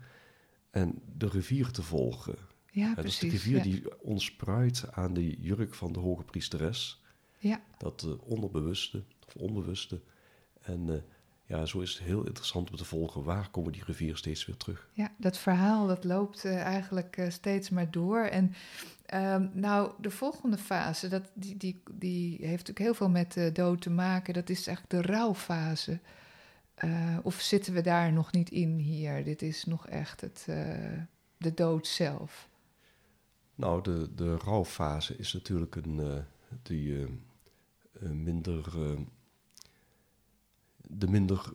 en 0.71 1.03
de 1.17 1.29
rivier 1.29 1.71
te 1.71 1.83
volgen. 1.83 2.37
Ja, 2.73 2.87
Ja, 2.87 2.95
dat 2.95 3.05
is 3.05 3.19
de 3.19 3.27
precies. 3.27 3.45
rivier 3.45 3.57
ja. 3.57 3.63
die 3.63 4.03
ontspruit 4.03 4.85
aan 4.93 5.15
de 5.15 5.41
jurk 5.41 5.75
van 5.75 5.93
de 5.93 5.99
hoge 5.99 6.23
priesteres. 6.23 7.03
Ja. 7.39 7.61
Dat 7.79 8.03
eh, 8.03 8.29
onderbewuste 8.29 9.05
of 9.27 9.35
onbewuste. 9.37 10.01
En 10.61 10.91
eh, 10.91 11.01
ja, 11.47 11.67
zo 11.67 11.81
is 11.81 11.93
het 11.93 12.03
heel 12.03 12.27
interessant 12.27 12.71
om 12.71 12.77
te 12.77 12.85
volgen. 12.85 13.25
Waar 13.25 13.51
komen 13.51 13.73
die 13.73 13.85
rivieren 13.87 14.19
steeds 14.19 14.47
weer 14.47 14.57
terug? 14.57 14.89
Ja, 14.93 15.13
dat 15.17 15.39
verhaal 15.39 15.87
dat 15.87 16.05
loopt 16.05 16.45
eh, 16.45 16.63
eigenlijk 16.63 17.27
steeds 17.29 17.71
maar 17.71 17.91
door. 17.91 18.21
En 18.21 18.55
ehm, 19.07 19.49
nou, 19.53 19.93
de 19.99 20.11
volgende 20.11 20.59
fase, 20.59 21.09
dat, 21.09 21.31
die, 21.35 21.57
die, 21.57 21.83
die 21.93 22.31
heeft 22.31 22.51
natuurlijk 22.51 22.79
heel 22.79 22.95
veel 22.95 23.09
met 23.09 23.33
de 23.33 23.53
dood 23.53 23.81
te 23.81 23.91
maken. 23.91 24.35
Dat 24.35 24.49
is 24.49 24.67
eigenlijk 24.67 25.07
de 25.07 25.13
rouwfase. 25.13 26.01
Eh, 26.81 27.19
of 27.23 27.41
zitten 27.41 27.73
we 27.73 27.81
daar 27.81 28.13
nog 28.13 28.33
niet 28.33 28.51
in 28.51 28.77
hier? 28.79 29.25
Dit 29.25 29.43
is 29.43 29.65
nog 29.65 29.87
echt 29.87 30.21
het, 30.21 30.45
eh, 30.49 30.99
de 31.37 31.55
dood 31.55 31.87
zelf. 31.87 32.49
Nou, 33.55 33.83
de, 33.83 34.15
de 34.15 34.37
rouwfase 34.37 35.17
is 35.17 35.33
natuurlijk 35.33 35.75
een, 35.77 36.01
eh, 36.01 36.23
die 36.63 37.07
minder, 38.01 38.65
de 40.81 41.09
minder 41.09 41.53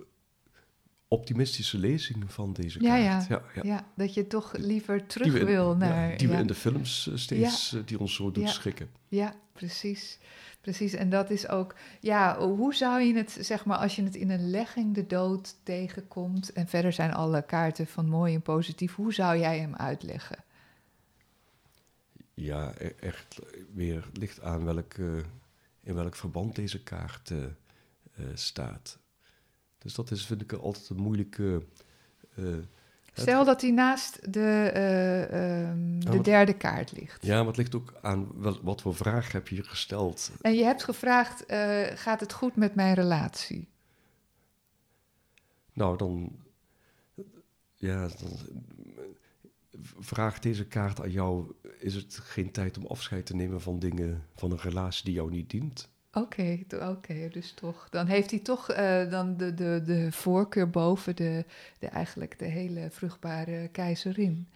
optimistische 1.15 1.77
lezing 1.77 2.33
van 2.33 2.53
deze 2.53 2.79
kaart. 2.79 3.27
ja. 3.27 3.41
ja. 3.53 3.61
Ja. 3.63 3.85
dat 3.95 4.13
je 4.13 4.27
toch 4.27 4.53
liever 4.57 5.05
terug 5.05 5.35
in- 5.35 5.45
wil 5.45 5.71
ja, 5.71 5.77
naar... 5.77 6.17
die 6.17 6.27
we 6.27 6.35
in 6.35 6.47
de 6.47 6.53
films 6.55 7.07
eh, 7.07 7.15
steeds, 7.17 7.73
eh, 7.73 7.81
die 7.85 7.99
ons 7.99 8.15
zo 8.15 8.31
doet 8.31 8.43
Ja. 8.43 8.49
schrikken. 8.49 8.89
Ja, 9.07 9.33
precies. 9.53 10.17
Precies. 10.61 10.93
En 10.93 11.09
dat 11.09 11.29
is 11.29 11.47
ook, 11.47 11.75
ja, 11.99 12.39
hoe 12.39 12.73
zou 12.75 13.01
je 13.01 13.15
het, 13.15 13.37
zeg 13.41 13.65
maar, 13.65 13.77
als 13.77 13.95
je 13.95 14.03
het 14.03 14.15
in 14.15 14.29
een 14.29 14.49
legging 14.49 14.93
de 14.95 15.05
dood 15.07 15.55
tegenkomt. 15.63 16.53
En 16.53 16.67
verder 16.67 16.93
zijn 16.93 17.13
alle 17.13 17.41
kaarten 17.45 17.87
van 17.87 18.07
mooi 18.07 18.33
en 18.33 18.41
positief. 18.41 18.95
Hoe 18.95 19.13
zou 19.13 19.37
jij 19.39 19.59
hem 19.59 19.75
uitleggen? 19.75 20.37
Ja, 22.33 22.73
e- 22.77 22.93
echt 22.99 23.39
weer 23.73 24.09
ligt 24.13 24.41
aan 24.41 24.65
welk, 24.65 24.93
eh, 24.93 25.05
in 25.83 25.93
welk 25.95 26.15
verband 26.15 26.55
deze 26.55 26.83
kaart 26.83 27.31
staat. 28.33 28.97
Dus 29.85 29.93
dat 29.93 30.11
is, 30.11 30.25
vind 30.25 30.41
ik, 30.41 30.53
altijd 30.53 30.89
een 30.89 31.01
moeilijke. 31.01 31.61
eh, 32.35 32.45
Stel 33.13 33.45
dat 33.45 33.61
hij 33.61 33.71
naast 33.71 34.33
de, 34.33 34.39
eh, 34.73 35.63
ehm, 35.69 35.99
de 35.99 36.21
derde 36.21 36.53
kaart 36.57 36.91
ligt. 36.91 37.25
ja, 37.25 37.37
maar 37.37 37.47
het 37.47 37.57
ligt 37.57 37.75
ook 37.75 37.93
aan 38.01 38.41
wel, 38.41 38.59
wat 38.63 38.81
voor 38.81 38.95
vraag 38.95 39.31
heb 39.31 39.47
je 39.47 39.63
gesteld. 39.63 40.31
En 40.41 40.53
je 40.53 40.63
hebt 40.63 40.83
gevraagd, 40.83 41.45
eh, 41.45 41.83
gaat 41.95 42.19
het 42.19 42.33
goed 42.33 42.55
met 42.55 42.75
mijn 42.75 42.93
relatie? 42.93 43.67
Nou, 45.73 45.97
dan. 45.97 46.35
Ja, 47.73 48.07
dan 48.07 48.31
vraagt 49.99 50.43
deze 50.43 50.65
kaart 50.67 51.01
aan 51.01 51.11
jou: 51.11 51.53
is 51.79 51.95
het 51.95 52.17
geen 52.17 52.51
tijd 52.51 52.77
om 52.77 52.85
afscheid 52.85 53.25
te 53.25 53.35
nemen 53.35 53.61
van 53.61 53.79
dingen, 53.79 54.25
van 54.35 54.51
een 54.51 54.59
relatie 54.59 55.05
die 55.05 55.13
jou 55.13 55.29
niet 55.31 55.49
dient? 55.49 55.89
Oké, 56.15 56.59
oké, 56.81 57.29
dus 57.31 57.51
toch. 57.51 57.89
Dan 57.89 58.07
heeft 58.07 58.31
hij 58.31 58.39
toch 58.39 58.69
eh, 58.69 59.09
dan 59.09 59.37
de, 59.37 59.53
de, 59.53 59.81
de 59.85 60.11
voorkeur 60.11 60.69
boven 60.69 61.15
de, 61.15 61.45
de, 61.79 61.87
eigenlijk 61.87 62.39
de 62.39 62.45
hele 62.45 62.89
vruchtbare 62.91 63.67
keizerin. 63.67 64.47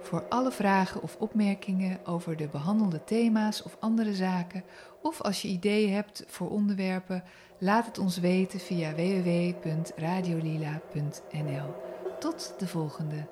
Voor 0.00 0.24
alle 0.28 0.52
vragen 0.52 1.02
of 1.02 1.16
opmerkingen 1.18 2.06
over 2.06 2.36
de 2.36 2.48
behandelde 2.48 3.04
thema's 3.04 3.62
of 3.62 3.76
andere 3.80 4.14
zaken, 4.14 4.64
of 5.02 5.20
als 5.20 5.42
je 5.42 5.48
ideeën 5.48 5.92
hebt 5.92 6.24
voor 6.26 6.50
onderwerpen, 6.50 7.24
laat 7.58 7.86
het 7.86 7.98
ons 7.98 8.18
weten 8.18 8.60
via 8.60 8.94
www.radiolila.nl. 8.94 11.74
Tot 12.18 12.54
de 12.58 12.66
volgende. 12.66 13.26